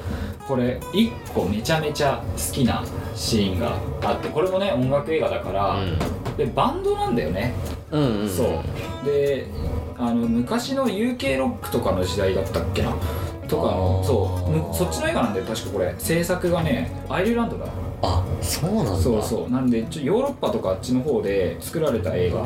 [0.47, 2.83] これ一個めちゃめちゃ好きな
[3.15, 5.77] シーンがあってこれもね音楽映画だから、
[6.35, 7.53] でバンドなんだよね、
[7.91, 8.29] うん、うんうん。
[8.29, 9.05] そう。
[9.05, 9.45] で
[9.97, 12.89] あの昔の UK ロックとかの時代だったっけな
[13.51, 14.49] とかのそう。
[14.49, 15.93] むそっちの映画なんだよ確かこれ。
[15.97, 17.65] 制作がねアイルランドだ
[18.01, 18.95] あそうなんだ。
[18.95, 19.51] そうそう。
[19.51, 22.43] なんでちょヨーロッパとかあっちの方で作られた映画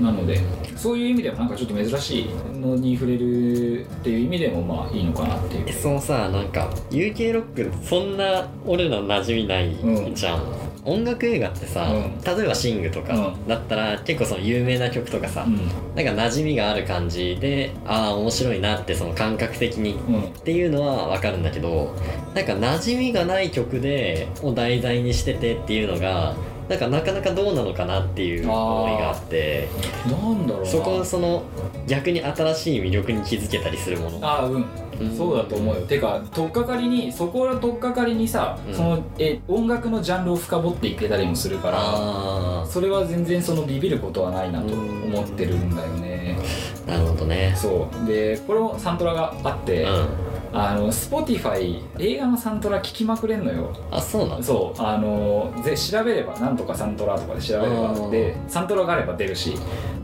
[0.00, 0.40] なので
[0.76, 5.64] そういう意味でもなんかちょっと珍しいのに触れるっていう意味でもまあいいのかなっていう。
[5.68, 9.76] えそのさなんか UK ロックそんな俺ら馴染みない
[10.14, 10.42] じゃん、
[10.84, 12.20] 音楽映画ってさ、うん。
[12.22, 13.48] 例えば「シング」とかうん。
[13.48, 15.56] だったら結構その有名な曲とかさ、うん。
[15.94, 20.22] なんか馴染みがある感じでああ面白いなってその感覚的にうん。
[20.22, 21.94] っていうのは分かるんだけど
[22.34, 26.34] なんか馴染みがない曲でを題材にしててっていうのが
[26.70, 29.68] なんかなかなかどうなのかなっていう思いがあって。
[30.06, 30.70] なんだろうな。
[30.70, 31.42] そこをその
[31.88, 34.18] 逆に新しい魅力に気づけたりするもの。
[34.22, 34.64] ああうん。
[35.00, 35.16] うん。
[35.16, 35.80] そうだと思うよ。
[35.82, 38.72] てか取っかかりにそこを取っかかりにさ、うん。
[38.74, 46.38] そのえ音楽のジャンルを深掘っていけたりもするからあそれは全然そのビビることはないなと思ってるんだよね。
[46.86, 47.52] あなるほどね。
[47.56, 48.06] そう。
[48.06, 53.72] でこれもサントラがあって、うんあの Spotify 映画のサントラ聞きまくれんのよ。
[53.90, 54.44] あそうなんだ。
[54.44, 54.82] そう。
[54.82, 59.54] あのぜ調べればなんとかサントラとかで調べればでサントラがあれば出るし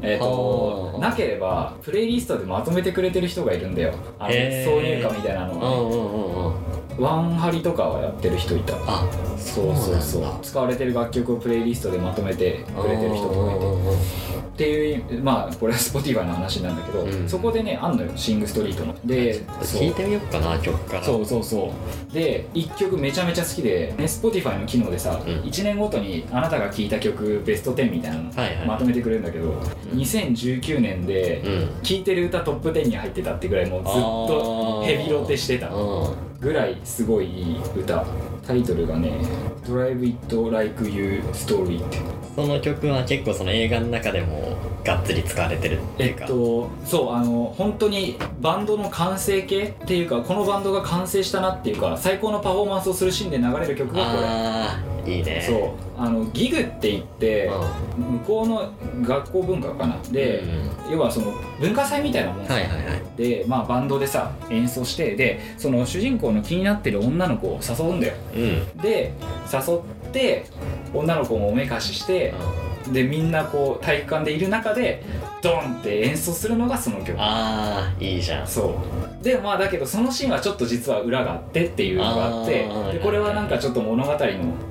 [0.02, 3.94] えっ、となければプレイリストでまとめてくれてる人がいるんだよ。
[4.18, 5.66] あの挿入歌みたいなのをね。
[5.66, 8.74] うんうんうんうんワンハリとかはやってる人いた。
[8.86, 9.06] あ
[9.36, 10.22] そうそうそう。
[10.42, 13.64] 使われてる楽曲をプレイリストでまとめてくれてる人とかいて。
[13.64, 13.96] うんうんうんうん
[14.56, 17.28] っていうまあこれは Spotify の話なんだけど、うん。
[17.28, 18.10] そこでねあんのよ。
[18.16, 18.94] シング・ストリートの。
[19.04, 21.02] で聞いてみようかな曲から。
[21.04, 21.74] そうそうそ
[22.10, 22.14] う。
[22.14, 25.40] で1曲めちゃめちゃ好きで、ね、Spotify の機能でさ、うん。
[25.42, 28.66] 1年ごとにあなたが聴いた曲ベスト10みたいなのはいはい。
[28.66, 29.52] まとめてくれるんだけど、
[29.94, 31.82] 2019年でうん。
[31.82, 38.04] 聴いてる歌トップ10に入ってたってぐらいもうずっとヘビロテしてたうんぐらいすごいいい歌。
[38.46, 39.12] タイトルがね
[39.64, 41.98] 「Drive It Like You Story」って。
[42.34, 54.26] その曲は結構その映画の中でもがっつり使われてるっていえっうか、とそうあの本当にバンドの完成形っていうかこのバンドが完成したなっていうか最高のパフォーマンスをするシーンで流れる曲がこれ。
[54.26, 55.42] ああいいね。
[55.46, 57.50] そうあのギグって言って
[57.96, 58.72] 向こうの
[59.02, 59.96] 学校文化かな。
[60.10, 60.44] で、
[60.90, 62.44] 要はその文化祭みたいなもん。
[62.44, 63.02] うん、はいはいはい。
[63.16, 68.14] で、まあ、バンドでさ演奏してでその主人公の気になってる女の子を誘うんだよ。
[68.34, 68.82] うん。
[68.82, 69.14] で
[69.52, 69.76] 誘
[70.08, 70.46] って
[70.92, 72.34] 女の子もおめかしして
[72.92, 75.02] でみんなこう体育館でいる中で
[75.42, 77.16] ドンって演奏するのがその曲。
[77.18, 78.46] ああいいじゃん。
[78.46, 78.80] そ
[79.20, 79.24] う。
[79.24, 84.18] でまあだけどそのシーンはちょっと実は裏があってっていうのがあってでこれはなんかちょっと物語の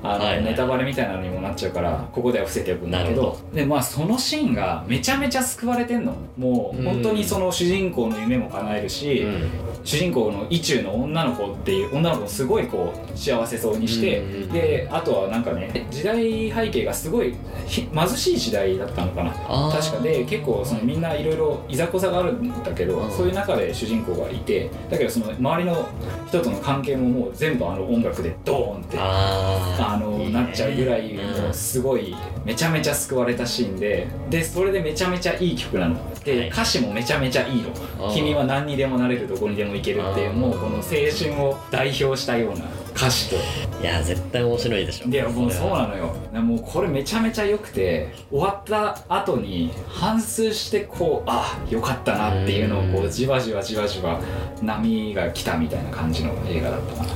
[0.01, 6.15] あの、ネタバレみたいなのにもなっちゃうからここでは伏せておくんだけどでまあそのシーンがめちゃめちゃ救われてんの。
[6.38, 9.49] もう本当にその主人公の夢も叶えるし、うん。
[9.84, 17.36] 主人公の意中の女の子っていう女の子をすごいこう幸せそうにして、うんであとはなんかね時代背景がすごい
[17.67, 19.32] ひ貧しい時代だったのかな。
[19.71, 23.12] 確かで結構そのみんないろいろいざこざがあるんだけど、うん。
[23.12, 25.88] そういう中で主人公がいてだけどその周りの
[26.28, 31.17] 人との関係ももう全部あの音楽でドーンってあのなっちゃうぐらい
[31.51, 35.95] すごいめちゃめちゃ救われたシーンででそれでめちゃめちゃいい曲なの。
[36.23, 36.49] で、はい。
[36.49, 38.12] 歌詞もめちゃめちゃいいの。
[38.13, 43.36] 君は何にでもなれるどこにでも行けるっていうもうこの青春を代表したような歌詞と。
[43.81, 45.10] いや絶対面白いでしょ。
[45.10, 46.15] でもうそうなのよ。
[46.41, 53.12] もうこれめちゃめちゃ良くて終わった後に反芻してこうあよかったなっていうのをこううん。
[53.12, 54.19] じわじわじわじわ
[54.62, 57.10] 波が来たみたいな感じの映画だったな。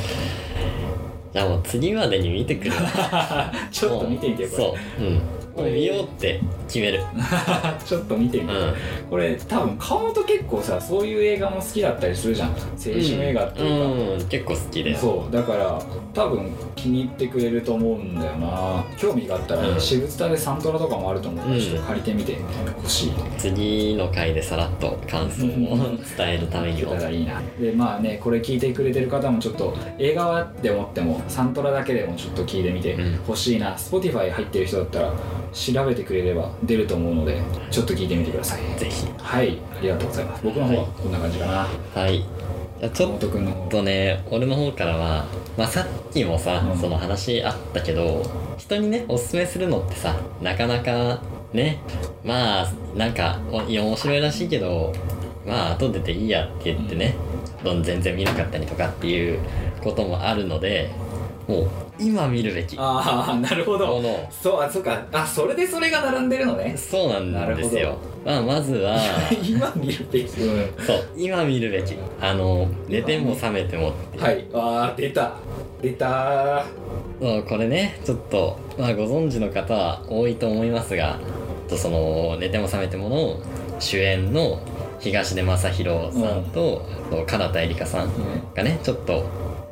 [1.31, 3.51] じゃあもう次までに見てくるわ。
[3.71, 5.03] ちょっと見てみてよこれそう。
[5.03, 7.01] うんもう見ようって決める。
[7.85, 8.57] ちょっと見てみて、う。
[8.57, 8.73] ん。
[9.09, 12.49] これ多分顔元結構さそういう映画も好きだったりするじゃん。
[12.49, 14.25] 青春映画っていうか、うん、うん。
[14.27, 14.97] 結構好きだよ。
[14.97, 15.33] そう。
[15.33, 15.81] だから
[16.13, 18.83] 多分気に入ってくれると思うんだよな。
[18.97, 19.79] 興味があったらね、うん。
[19.79, 21.45] 私物タでサントラとかもあると思う。
[21.45, 22.38] から、うんちょっと借りてみて
[22.81, 23.12] ほしい。
[23.38, 25.77] 次の回でさらっと感想を
[26.17, 26.95] 伝えるためにも。
[26.95, 27.41] たらいいな。
[27.59, 33.17] でまあねこれ聞いてくれてる方もちょっと映画はって思ってもサントラだけでもちょっと聞いてみてうん。
[33.27, 35.13] ほしいな、Spotify 入ってる人だったら
[35.53, 38.79] 調べてくれれば出ると思うのでちょっと聞いてみてください。
[38.79, 39.07] ぜひ。
[39.17, 39.57] はい。
[39.77, 40.43] ありがとうございます。
[40.43, 41.67] 僕の方はこんな感じかな。
[41.93, 42.25] はい。
[42.79, 43.19] じゃあちょっ
[43.69, 45.25] とね俺の方からは、
[45.57, 46.77] まあ、さっきもさ、うん。
[46.79, 48.23] その話あったけど
[48.57, 51.21] 人にねおすすめするのってさなかなか
[51.53, 51.79] ね
[52.23, 54.93] まあなんかおいや面白いらしいけど
[55.45, 57.15] まあ後ででいいやって言ってね、
[57.63, 59.39] どん全然見なかったりとかっていう
[59.81, 60.91] こともあるので
[61.49, 61.67] もう。
[61.99, 62.75] 今見るべき。
[62.75, 64.01] もああなるほど。
[64.01, 65.05] のそうあそうか。
[65.12, 66.75] あそれでそれが並んでるのね。
[66.77, 67.97] そうなんですよ。
[68.25, 68.97] まあまずは
[69.43, 71.07] 今見るべき、うんそう。
[71.17, 71.95] 今見るべき。
[72.21, 74.23] あの寝ても覚めてもっていう。
[74.23, 74.45] はい。
[74.53, 75.33] あー出た。
[75.81, 76.65] 出た
[77.19, 81.19] そうこれねちょっと、まあ、ご存知の方は多いと思いますが
[81.67, 83.39] とその寝ても覚めてもの
[83.79, 84.59] 主演の
[84.99, 88.09] 東出昌大さんと、そう唐田絵里香さん
[88.53, 89.23] がねちょっと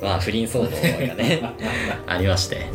[0.02, 1.42] まあ不倫騒動がね
[2.06, 2.68] ありまして。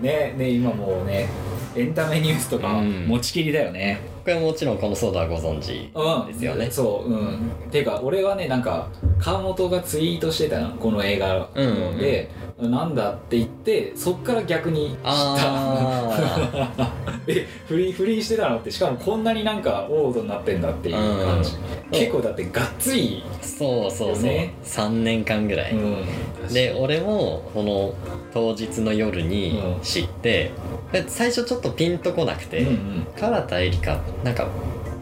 [0.00, 1.28] ねね今もうね
[1.76, 4.00] エンタメニュースとか持ちきりだよね。
[4.24, 6.32] これはもちろんこの騒動はご存知うん。
[6.32, 7.50] ですよね、そううん。
[7.70, 10.70] ていうか俺はねなんか川本がツイートしてたの。
[10.76, 11.98] この映画うんうん。
[11.98, 12.28] で、
[12.68, 15.04] なんだって言ってそっから逆に知った。
[15.06, 16.92] あ
[17.26, 20.96] え不倫不倫してたのってしかもこんなになんかオードになってんだっていう
[21.26, 21.96] 感じ、う。
[21.96, 24.54] ん結構だってがっつり、あそうそうそう、ね。
[24.64, 27.94] 3年間ぐらい、うん、で俺もこの
[28.32, 29.80] 当日の夜にうん。
[29.82, 30.50] 知って、
[30.92, 33.06] で最初ちょっとピンとこなくて、うんうん。
[33.16, 34.46] 唐田絵里香なんか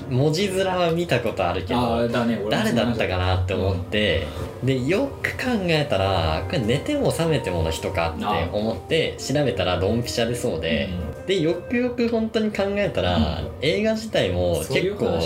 [0.08, 4.26] 文字面は見たことあるけあどね誰だったかなって思って、
[4.62, 10.88] でよく考えたらこれ寝ても覚めてもの人かって思って調べたらドンピシャでそうで、
[11.26, 13.24] でよくよく本当に考えたら、うん。
[13.60, 15.18] 映画自体も結構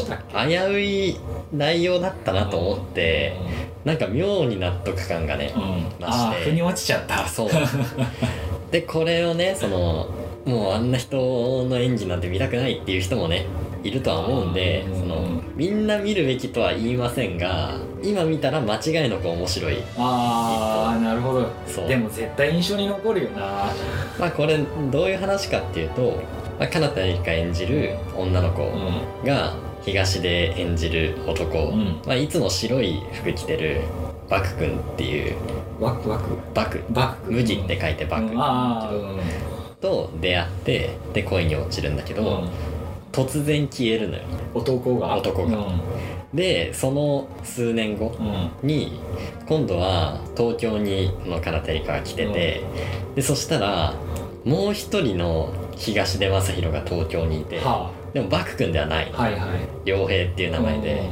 [0.48, 1.16] 危うい
[1.52, 3.36] 内容だったなと思って、
[3.84, 6.04] なんか妙に納得感がねう、ん、うん、まして。
[6.04, 7.26] ああ腑に落ちちゃった。
[7.26, 7.50] そう。
[8.72, 10.08] でこれをねその
[10.46, 11.16] もうあんな人
[11.68, 13.46] の演技なんて見たくないっていう人もね
[13.82, 15.00] いるとは思うんでうん。
[15.00, 19.78] そのみんな見るべきとは言いませんが今見たら間違いなく面白い。
[19.98, 21.50] ああなるほど。
[21.66, 21.88] そう。
[21.88, 23.66] でも絶対印象に残るよな。
[24.18, 24.58] まあこれ
[24.90, 26.20] どういう話かっていうと、
[26.58, 29.26] まあ、かなた絵里香演じる女の子うん。
[29.26, 32.00] が東で演じる男、ん。
[32.06, 33.80] まあ、いつも白い服着てる
[34.30, 35.36] バク君っていう。
[35.80, 36.24] ワクワク？
[36.54, 36.82] バク。
[36.90, 38.24] バク麦って書いてバク。
[38.24, 39.20] うん。
[39.80, 42.48] と出会ってで恋に落ちるんだけど、うん
[43.12, 44.22] 突然消えるのよ。
[44.54, 45.16] 男が。
[45.16, 45.66] 男が。
[46.34, 48.10] でその数年後
[48.62, 48.98] に
[49.46, 52.62] 今度は東京にこのカナテリカが来てて、
[53.14, 53.94] でそしたら
[54.44, 59.12] もう一人の東出昌大が東京にいて、はでもバク君ではない。
[59.14, 59.68] あはいはい。
[59.84, 61.02] 良平っていう名前で、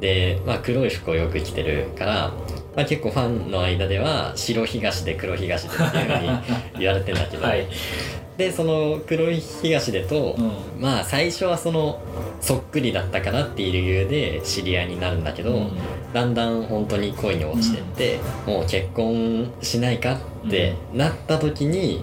[0.00, 2.32] で、まあ、黒い服をよく着てるから、
[2.76, 7.66] まあ、結構ファンの間では白東で黒東でっていうふうに言われてんだけど、 はい。
[8.36, 10.52] でその黒い東出と、うん。
[10.80, 12.00] まあ最初はその
[12.40, 15.70] そっくりだったからっていう理由で知り合いになるんだけど、うん。
[16.12, 22.02] だんだん本当に恋に落ちてって、もう結婚しないかってなった時に、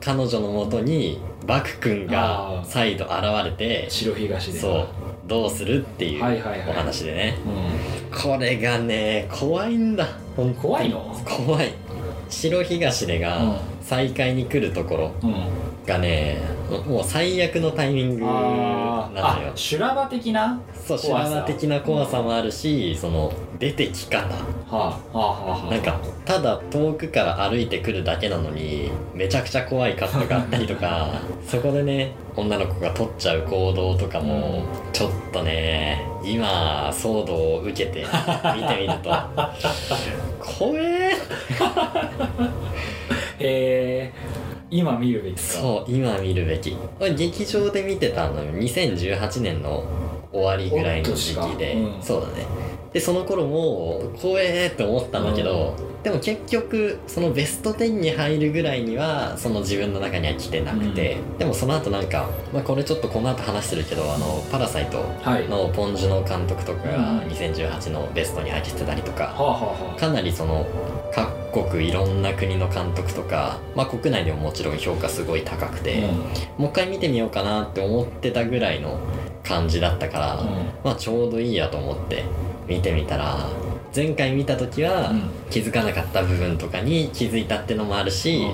[0.00, 4.88] 彼女のもとにバク君が再度現れて白東でそう
[5.26, 6.68] どうするっていうはいはいはい。
[6.68, 10.06] お話でね、うこれがね怖いんだ。
[10.60, 11.16] 怖いの？
[11.24, 11.72] 怖い。
[12.28, 13.22] 白東出うん。
[13.22, 15.34] が再会に来るところうん
[15.86, 16.38] がね
[16.78, 19.46] もう最悪のタイミングなあーのよ。
[19.52, 24.26] あ修羅場的なそう修羅場的な怖さもあるしその出てき方。
[24.26, 31.08] はあはあなんかただ遠くから歩いてくるだけなのにめちゃくちゃ怖いカットがあったりとか
[31.46, 38.06] そこでね女の子が取っちゃう行動とかもちょっとね今騒動を受けて
[38.56, 39.10] 見てみると。
[40.40, 41.12] 怖え。
[43.42, 43.79] えー、
[44.70, 46.76] 今見るべきかそう今見るべき。
[46.98, 48.52] 俺劇場で見てたのよ。
[48.52, 49.84] 2018年の
[50.32, 52.02] 終わりぐらいの時期で、うん。
[52.02, 52.46] そうだね。
[52.92, 65.04] でその頃も怖えって思ったんだけど、でも結局そのベスト10に入るぐらいにはその自分の中には来てなくて、でもその後なんか、まあ、これちょっとこの後話するけどあの「パラサイト」
[65.48, 67.18] のポン・ジュの監督とかがうん。
[67.28, 69.34] 2018のベストに入ってたりとか、
[69.96, 70.66] かなりその
[71.12, 76.02] 各国いろんな国の監督とか、まあ、国内でももちろん評価すごい高くあて、
[76.56, 78.98] もう一回見てみようかなって思ってたぐらいの
[79.44, 80.48] 感じだったから、うん。
[80.84, 82.24] まあちょうどいいやと思って
[82.68, 83.48] 見てみたら
[83.94, 85.30] 前回見た時はうん。
[85.50, 88.46] 気づかなかった部分とかに気づいたってのもあるし、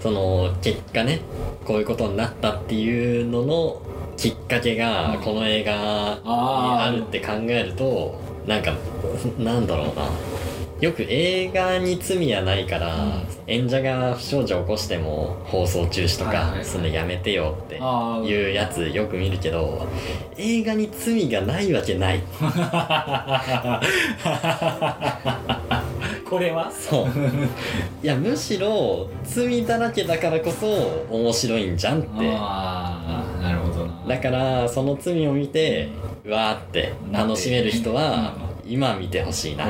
[0.00, 1.20] その結果ね
[1.64, 3.80] こういうことになったっていうのの
[4.18, 5.22] きっかけがうん。
[5.22, 5.78] この映画に
[6.24, 8.74] あるって考えるとなんか
[9.38, 10.10] なんだろうな
[10.84, 13.26] よく映画に罪はないから、うん。
[13.46, 19.86] 演者が不祥事を起こしても放送中止とか、そのやめてよっていうやつよく見るけど
[20.36, 22.20] 映画に罪がないわけない。
[26.28, 26.70] これは？
[26.70, 27.08] そう。
[28.02, 30.66] いやむしろ罪だらけだからこそ
[31.10, 32.08] 面白いんじゃんって。
[32.34, 33.02] あ
[33.40, 34.04] あなるほどな。
[34.06, 35.88] だからその罪を見て
[36.26, 38.34] うわーって楽しめる人は
[38.66, 39.66] 今見てほしいな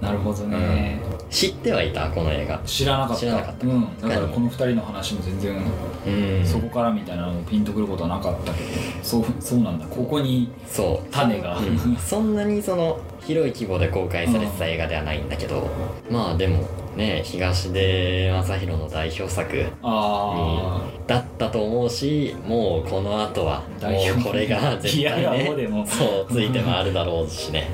[0.00, 2.60] なるほどね、知ってはいたこの映画。
[2.64, 3.20] 知らなかった。
[3.20, 3.66] 知らなかった。
[3.66, 5.62] うん、だからこの二人の話も全然
[6.06, 6.46] うん。
[6.46, 8.68] そこからみたいなのもピンとくることはなかったけど
[9.02, 9.86] そうそうなんだ。
[9.86, 11.08] ここにそう。
[11.10, 11.96] 種が、うん。
[11.96, 15.68] そんなにその広い規模で公開されてた映画ではないんだけど。
[16.10, 16.64] まあでも
[16.96, 25.86] ね東出昌大の代表作あだったと思うしもうこの後はもうこれが 絶対ねでも。
[25.86, 27.68] そうついて回るだろうしね。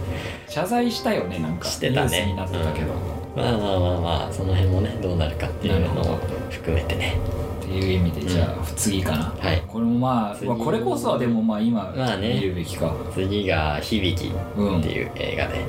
[0.49, 1.69] あ謝罪したよねなんか。
[1.69, 2.27] してたね。
[2.27, 2.93] になってたけど、
[3.35, 6.19] まあまあまあまあその辺もねどうなるかっていうのを
[6.51, 7.17] 含めてね。
[7.63, 9.35] っていう意味でじゃあ、次かな。
[9.41, 9.63] はい。
[9.67, 10.47] これもまあ、次。
[10.47, 12.35] まあこれこそはでもまあ今まあね。
[12.35, 14.79] 見るべきか、次が「響き」うん。
[14.79, 15.61] っていう映画で、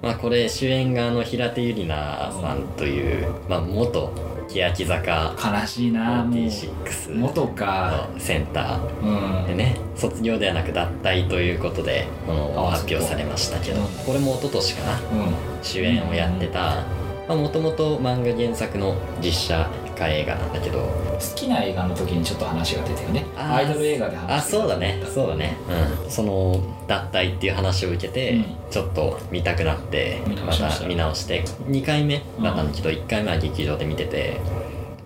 [0.00, 4.10] まあこれ主演があの平手友梨奈さんという、まあ、元
[4.54, 5.34] 欅坂。
[5.60, 8.08] 悲しいなもう46元か。
[8.14, 9.16] のセンタうん。
[9.44, 13.80] ーでね卒業ではなく脱退ということでこのあ発表されましたけど。
[14.06, 14.98] これも一昨年かな。
[14.98, 15.34] うん。
[15.62, 16.84] 主演をやってた。
[17.28, 19.70] もともと漫画原作の実写
[20.02, 20.80] 化映画なんだけど。
[20.80, 23.24] 好きな映画の時にちょっと話が出たよね。
[23.36, 25.02] アイドル映画で話あそうだね。
[25.06, 25.56] そうだね。
[26.04, 26.10] うん。
[26.10, 28.44] その脱退っていう話を受けて、うん。
[28.70, 30.68] ちょっと見たくなってました。
[30.68, 31.44] た見直して。
[31.68, 34.40] 2回目だったんだけど、1回目は劇場で見てて。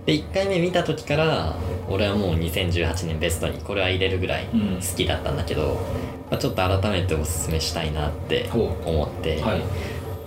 [0.07, 1.57] で1回目見た時から
[1.91, 4.77] 俺はもう2018年ベストにこれは入れるぐらいうん。
[4.77, 5.81] 好きだったんだけど、
[6.31, 9.61] まあ、ちょっと改めておすすめしたいなって思って、はい、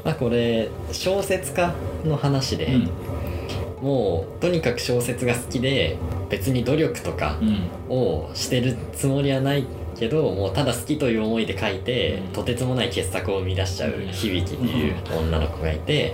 [0.03, 3.08] まあ、これ小説家の話で、うん
[3.81, 5.97] もうとにかく小説が好きで
[6.29, 7.69] 別に努力とかうん。
[7.89, 9.65] をしてるつもりはない
[9.97, 12.33] けどもうただ好きという思いで書いて、うん。
[12.33, 14.07] とてつもない傑作を生み出しちゃううん。
[14.11, 16.13] 響っていう女の子がいて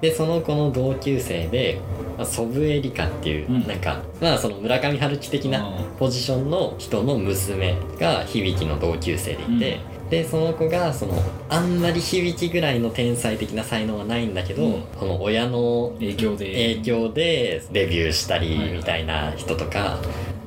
[0.00, 1.80] でその子の同級生で、
[2.16, 3.66] まあ、祖父江里香っていう、うん。
[3.66, 5.96] なんかまあその村上春樹的なうん。
[5.98, 14.82] ポジションの人の娘が響の同級生でいて、でその子がそのあんまり響ぐらいの天才的な才能はないんだけど、うん。
[14.98, 16.52] この親の影響で。
[16.52, 19.98] 影響でデビューしたはいはいりみたいな人とか、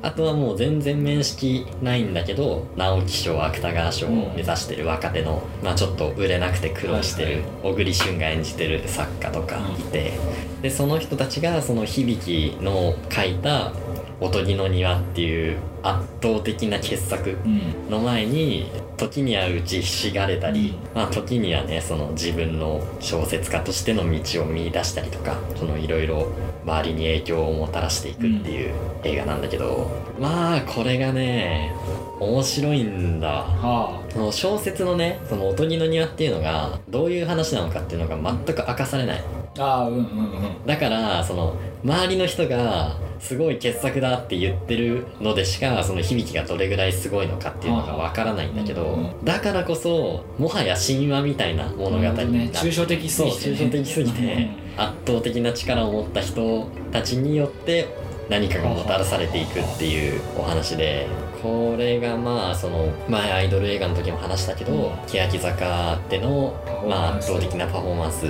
[0.02, 10.13] あとはもう全然面識ないんだけど直木賞芥川賞を目指してる若手の、まあ、ちょっと売れなくて苦労してる小栗旬が演じてる作家とかいて、
[10.62, 13.74] でその人たちがその響の書いた
[14.22, 17.90] 「おとぎの庭」っていう圧倒的な傑作うん。
[17.90, 26.28] の前に時には打ちひしがれたり、まあ時にはねその自分の小説家としての道を見出したりとかそのいろいろ
[26.64, 31.74] 周りに影響をもたらしていくっていう映画なんだけど、まあこれがね
[32.20, 33.28] 面白いんだ。
[33.28, 39.24] はその小説のねそのおとぎの庭っていうのがどういう話なのかっていうのが全く明かされない。
[39.58, 40.66] あああうんうんうん。
[40.68, 57.88] だからその周りの人がすごい傑作だって言ってるのでしかその響がどれぐらいすごいのかっていうのがわからないんだけど、うんだからこそもはや神話みたいな物語になって、ね抽象的すそうぎてね抽象的すぎて 圧倒的な力を持った人たちによって
[58.30, 61.08] 何かがもたらされていくっていうお話で
[61.41, 64.91] これがまあその前アイドル映画の時も話したけど、うん。
[65.08, 66.54] 欅坂での
[66.88, 68.28] まあ圧倒的なパフォーマンス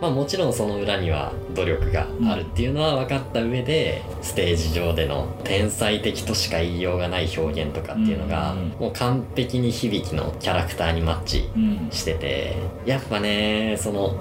[0.00, 8.58] まあもちろんその裏には努力があるっていうのは分かった上で、ステージ上での天才的としか言いようがない表現とかっていうのが、うん。
[8.60, 11.88] うんもう完璧に響きのキャラクターにマッチうん。
[11.90, 12.56] してて
[12.86, 14.16] やっぱねその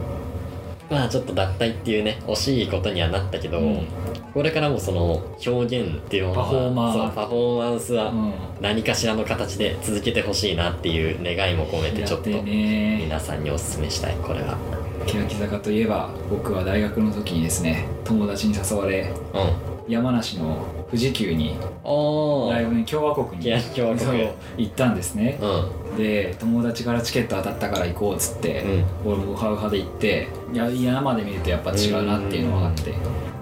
[0.90, 3.88] まあちょっと脱退っていうね惜しいことにはなったけど、うん。
[4.34, 5.14] これからもその
[5.46, 7.12] 表現っていうものはパフォーマー。
[7.14, 8.34] パフォーマンスはうん。
[8.60, 14.58] 何かしらの形で続けてほしいなっていう願いも込めてちょっと皆さんにお勧めしたいこれは
[15.06, 19.70] 欅坂といえば僕は大学の時にですね友達に誘われうん。
[19.92, 21.58] 山梨の富士急に
[22.52, 24.30] ライブに共和国に和国。
[24.58, 25.40] 行ったんですね。
[25.42, 25.98] うん。
[25.98, 28.64] で友達からチケット当たったから行こうっつって、
[29.04, 32.94] 俺もウハウハで行っていやいや生で見るとやっぱ違うなっていうのがあって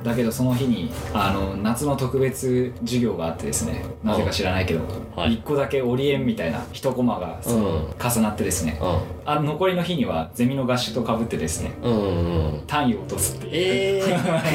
[0.08, 3.84] だけどその日にあの夏の特別授業があってですね。
[4.04, 4.82] なぜか知らないけど、
[5.16, 5.34] はい。
[5.34, 8.86] 1個だけオリエンみたいな一コマが重なってですね、う
[9.26, 11.72] あの残りの日にはゼミの合宿とかぶってですね。
[11.84, 12.64] んうんうん。
[12.68, 14.04] 単位を落とすっていう、え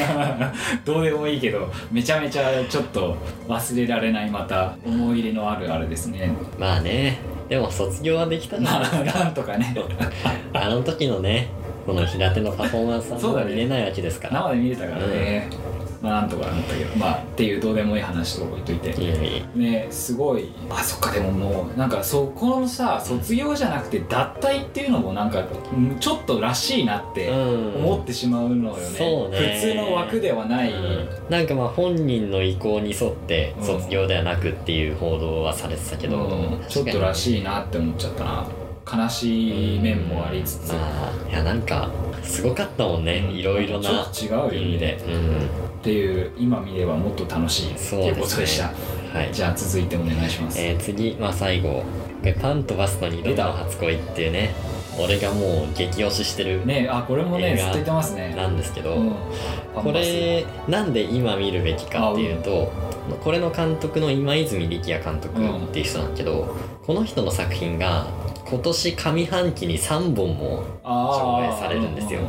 [0.83, 3.15] どうでもいいけどめちゃめちゃちょっと
[3.47, 6.31] 忘れられないまた思い入れのあるあれですね。
[6.57, 7.19] ー、まあね。
[7.49, 8.77] でも卒業はできたな。
[8.77, 9.75] いですかあなんとかね。
[10.53, 11.49] あの時のね
[11.85, 14.41] この平手のパフォーマンスは見れないわけですから。
[14.41, 15.49] 生で見れたからね、
[16.01, 16.95] まあなんとかなったけど。
[16.97, 18.93] まあっていうどうでもいい話と置いといて。
[19.55, 20.53] ねすごい。
[20.69, 27.75] あそっかでももうなんかそこのさ卒業じゃなくて脱退っていうのもなんかうんちょっとらしいなってうん。
[27.83, 29.59] 思ってしまうのよね,、そうね。
[29.59, 30.73] 普通の枠ではない、
[31.29, 33.65] なんかまあ本人の意向に沿ってうん。
[33.65, 36.59] 卒業ではなくっていう報道はされてたけど、うん。
[36.69, 38.47] ちょっとらいしいなって思っちゃったな
[38.91, 41.89] 悲しい面もありつつ、まあいやなんか
[42.23, 43.35] すごかったもんね、うん。
[43.35, 43.89] いろいろな。
[43.89, 44.97] 違う意味で、
[45.79, 48.69] っていう今見ればもっと楽しいっていうことでした。
[48.69, 49.29] うんはい。
[49.31, 51.83] じゃあ続いてお願いします、えー次、まあ、最後。
[52.41, 54.55] パンとバスと二度目の初恋っていうね。
[54.97, 58.33] 俺がもう激推ししてるねあこれもねずっと言ってますね。
[58.35, 59.13] なんですけど、うん。
[59.75, 62.71] これなんで今見るべきかっていうと、
[63.23, 66.55] これの監督の今泉力也監督っていう人なんだけど、
[66.85, 68.07] この人の作品が
[68.53, 72.19] 今年上半期に3本も上映されるんですよ。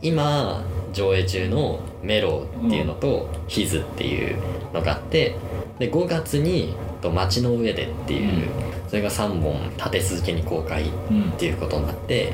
[0.00, 4.36] 今上映中の「メロ」っていうのと「ヒズ」っていう
[4.72, 5.34] のがあって
[5.80, 8.68] で5月に「と街の上で」っていう、うん。
[8.88, 12.32] それが3本立て続けに公開うんっていうことになって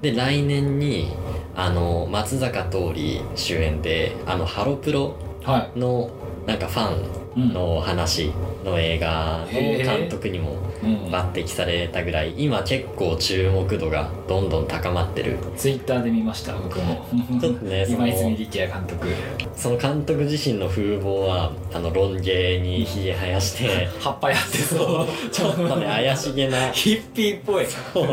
[0.00, 1.10] で来年に
[1.56, 6.10] あの松坂桃李主演であのハロプロはの
[6.46, 8.32] なんかファンの話
[8.64, 11.08] の映画の監督にもうん。
[11.08, 15.38] 抜擢されたぐらい今結構注目度がどんどん高まってる。
[15.56, 17.04] ツイッターで見ました僕も。
[17.40, 19.08] ちょっとねその今泉力也監督。
[19.56, 25.30] その監督自身の風貌はあのロン毛にひげ生やして 葉っぱやってそう。
[25.32, 26.70] ちょっとね怪しげな。
[26.72, 27.66] ヒッピーっぽい。
[27.66, 28.08] そう。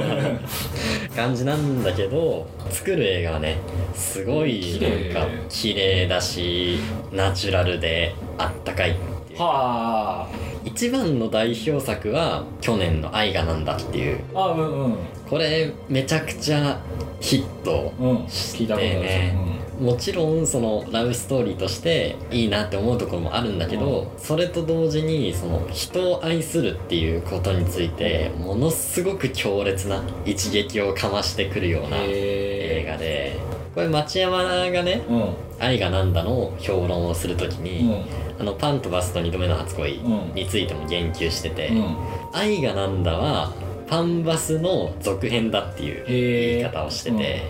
[1.16, 3.58] 感じなんだけど作る映画はね
[3.94, 4.80] すごい
[5.14, 6.80] なんか綺麗だし
[7.12, 8.96] ナチュラルであったかい
[9.38, 10.28] は
[10.64, 14.20] 一番の代表作は去年の「愛がなんだ」っていう。
[14.34, 14.96] ああうんうん。
[15.30, 16.80] これめちゃくちゃ
[17.20, 18.18] ヒットうん。
[18.26, 33.38] 聞いたことある、ねもちろんそのラブストーリーとしていいなって思うところもあるんだけど、それと同時にその人を愛するっていうことについてものすごく強烈な一撃をかましてくるような映へ画で
[33.74, 35.30] これ町山がねうん
[35.60, 38.06] 「愛がなんだ」の評論をするときうに、ん
[38.40, 41.96] あのパンとバスと2度目の初恋うんについても言及しててうん
[42.34, 43.54] 「愛がなんだ」は
[43.88, 47.44] パンバスの続編だっていう言い方をしてて、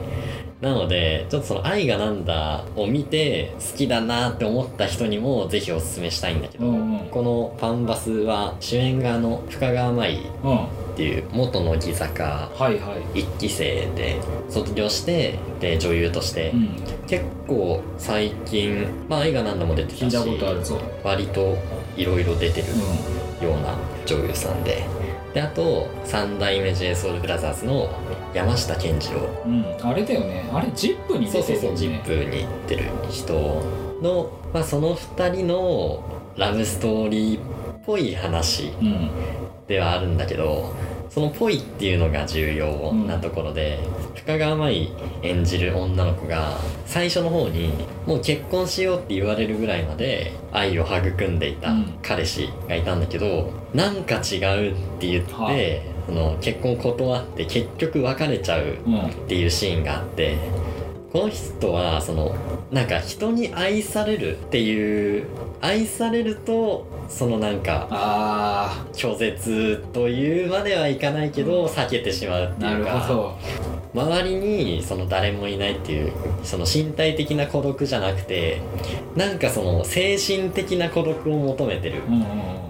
[0.62, 7.08] なのでちょっとその「愛がなんだ」を見て好きだなって思った人にもぜひおすすめしたいんだけど、うんうん。
[7.12, 10.18] この「パンバス」は主演があの深川舞っ
[10.96, 13.20] ていう元乃木坂はいはい。
[13.20, 14.16] 1期生で
[14.50, 16.70] 卒業してで女優として、うん。
[17.06, 20.80] 結構最近まあ愛がなんだも出てたし聞いたことあるぞ。
[21.04, 21.58] 割と
[21.98, 22.68] いろいろ出てる
[23.42, 23.76] うような
[24.06, 24.84] 女優さんで。
[25.34, 27.90] であと三代目 j s o u l b r o t h e r s の
[28.36, 29.50] 山下健二郎。
[29.50, 30.50] ん、うん、あれだよね。
[30.54, 33.34] あれジップにそうそうそう、出てるよねジップに行ってる人
[34.02, 36.04] の、まあ、その2人の
[36.36, 37.42] ラブストーリーっ
[37.86, 39.10] ぽい話うん。
[39.68, 40.76] ではあるんだけど
[41.10, 43.80] その「ぽい」っていうのが重要なところで、
[44.16, 44.92] 深川舞
[45.24, 47.72] 演じる女の子が最初の方に
[48.06, 51.94] もう結婚しようって言われるぐらいまで愛を育んでいたうん。
[52.04, 59.00] 彼氏がいたんだけど、なんか違うって言って、はその結婚断って結局別れちゃううん。
[59.08, 60.38] っていうシーンがあって
[61.12, 62.36] この人はその
[62.72, 65.28] なんか人に愛されるっていう
[65.62, 73.36] 愛されるとそのなんかあ拒絶というまではいかないけど避けてしまうっているうか
[73.94, 76.12] 周りにその誰もいないっていう
[76.44, 78.62] その身体的な孤独じゃなくて
[79.16, 82.26] なんかその精神的な孤独を求めてるうんうん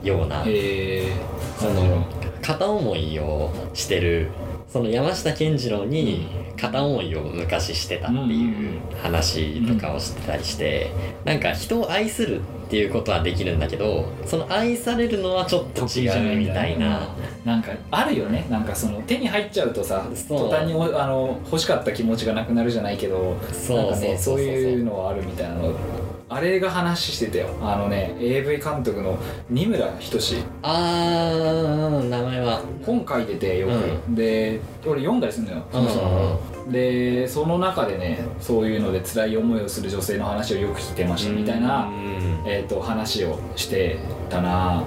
[0.08, 1.12] ようなへえ
[1.58, 2.06] その
[2.46, 4.30] 片思いをしてる
[4.68, 10.92] その山下健二郎に片思いを昔してたっていう話とかをしてたりして
[11.24, 17.10] なんか人を愛するっていうことはできるんだけどその愛されるのはちょっと違うみたいな。
[17.44, 17.58] な。
[17.58, 18.46] んかあるよね。
[18.50, 25.76] なんかその手に入っちゃうとさ途端におあの欲しかった気持ちがなくなるじゃないけどそうねそういうのはあるみたいなの
[26.28, 27.50] あれが話してたよ。
[27.62, 29.18] あのね AV 監督の
[29.50, 32.62] 二村仁あー名前は。
[32.84, 42.44] 本書いててよく、で俺読んだりするのよその人の本でその中でねそういうので辛い思いをする女性の話をよく聞いてましたみたいな、うん。
[42.48, 44.00] えー、と話をして
[44.30, 44.84] たな。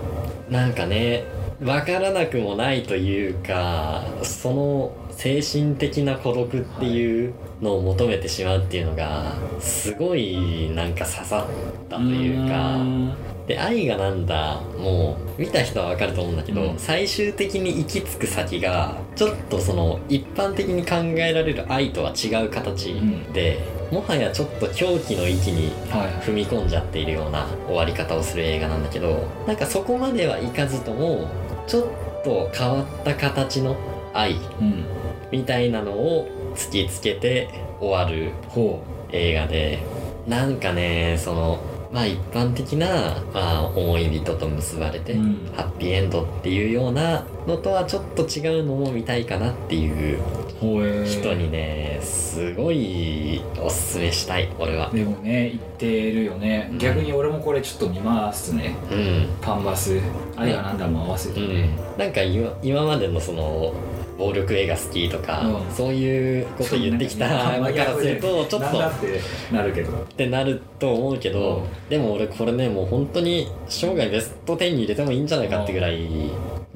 [0.51, 1.25] なんかね
[1.61, 13.13] 分からなくもないというかその精神的な孤独っていうのを求めてしまうっていうのがすごいなんか刺さったというかん。
[13.49, 16.79] で愛がなんだもう見た人は分かると思うんだけど、うん。
[16.79, 22.95] 最終的に行き着く先がちょっとその一般的に考えられる愛とは違う形
[23.33, 23.59] で、
[23.91, 26.09] もはやちょっと狂気の域にはい。
[26.23, 31.27] 踏み込んじゃっているような終わり方をする映画なんだけどなんかそこまではいかずとも
[31.69, 31.85] ちょっ
[32.25, 33.77] と変わった形の
[34.15, 34.85] 愛うん。
[35.31, 37.49] みたいなのを突きつけて
[37.79, 39.79] 終わるほ映画で
[40.27, 41.59] なんかねその
[41.93, 45.51] まあ一般的な、まあ、思い人と結ばれて、うん。
[45.55, 50.21] ハッピーエンドっていうようなのとはちょっと違うのも見たいかなっていう
[50.61, 54.91] 人にねすごいおすすめしたい俺は。
[54.91, 56.79] でもね言ってるよね、うん。
[56.79, 58.75] 逆に俺もこれちょっと見ますね。
[58.91, 59.29] うん。
[59.41, 60.01] パンバス。
[60.37, 63.73] 愛がなんだも合わせてうね、ん、なんか今今までのその
[64.19, 65.75] 暴力映画好きとか、うん。
[65.75, 68.79] そういうこと言ってきた からするとちょっと。
[68.79, 69.21] って
[69.53, 69.93] なるけど。
[70.17, 71.89] てなると思うけど、うん。
[71.89, 76.01] でも俺これねもう本当に生涯ベスト10に入れてもいいんじゃないかってぐらい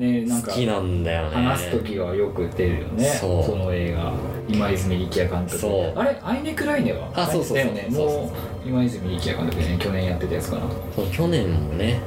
[0.03, 1.37] ねなんか好きなんだよね。
[1.37, 3.05] 話す時はよく出るよね。
[3.05, 3.57] そう。
[3.57, 4.13] の映画。
[4.49, 5.59] 今泉力也監督。
[5.59, 5.99] そう。
[5.99, 7.09] あれアイネクライネは？
[7.15, 7.73] あそうそうそう。
[7.73, 7.87] ね。
[7.91, 8.33] も
[8.65, 10.63] う今泉力也監督でね去年やってたやつかな。
[10.97, 12.01] そう去年もね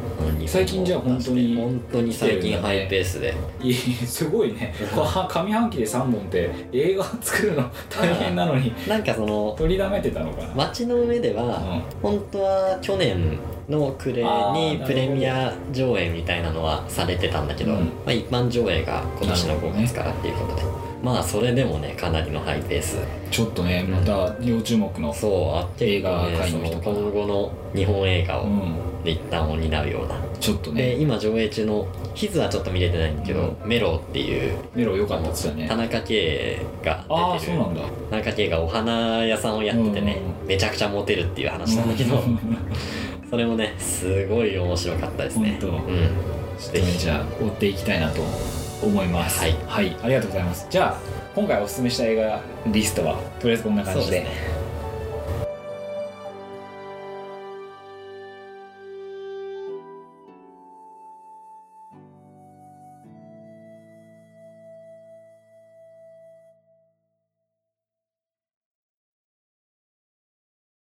[0.46, 3.34] 最近じゃあ本当に本当に最近ハイペースで。
[3.62, 4.74] いいすごいね。
[4.94, 8.74] 上半期で3本って映画作るの 大変なのに。
[8.88, 10.50] なんかその取りだめてたのかな。
[10.56, 13.38] 街の上では、本当は去年
[13.70, 17.78] の暮れにプレミア上映みたいなのはされてたんだけど、うん。
[17.80, 20.64] まあ、一般上映が今年の5月からっていうことで、
[21.04, 22.98] まあそれでもねかなりのハイペース。
[23.32, 28.76] ちょっとねまた要注目のそうあって映画界の人そかな今後の日本映画を、うん。
[29.04, 30.16] で一旦を担うような。
[30.40, 30.96] ちょっとね。
[30.96, 35.68] で今上映中の「ヒズはちょっと見れてないんだけど、メロっていうメロ良かったっつったね。
[35.68, 37.58] 田中圭がああ出てる。
[37.58, 37.82] そうなんだ。
[38.10, 40.48] 田中圭がお花屋さんをやっててね、うん。
[40.48, 42.40] めちゃくちゃモテるっていう話なんだけど、うん
[43.30, 45.58] それもねすごい面白かったですね。
[45.62, 45.78] 本当。
[45.78, 46.10] うん。
[46.60, 48.22] ちょっとねじゃあ追っていきたいなと
[48.82, 49.40] 思います。
[49.40, 49.98] はい。
[50.04, 50.68] ありがとうございます。
[50.70, 51.00] じゃあ
[51.36, 54.26] 今回おすすめした映画リストはとりあえずこんな感じで